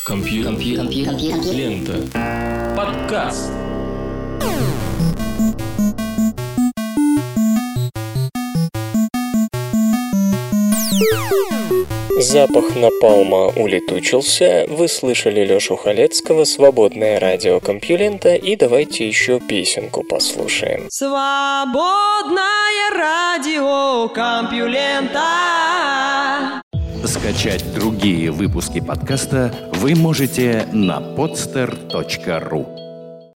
Компьютер. 0.05 0.53
Лента. 1.53 2.75
Подкаст. 2.75 3.51
Запах 12.19 12.75
напалма 12.75 13.47
улетучился, 13.47 14.65
вы 14.69 14.87
слышали 14.87 15.45
Лёшу 15.45 15.77
Халецкого, 15.77 16.43
свободное 16.43 17.19
радио 17.19 17.59
Компьюлента, 17.59 18.35
и 18.35 18.55
давайте 18.55 19.07
еще 19.07 19.39
песенку 19.39 20.03
послушаем. 20.03 20.87
Свободное 20.89 22.39
радио 22.93 24.09
Компьюлента. 24.09 25.21
Скачать 27.05 27.63
другие 27.73 28.31
выпуски 28.31 28.81
подкаста 28.81 29.53
вы 29.73 29.95
можете 29.95 30.67
на 30.73 30.99
podster.ru 30.99 32.78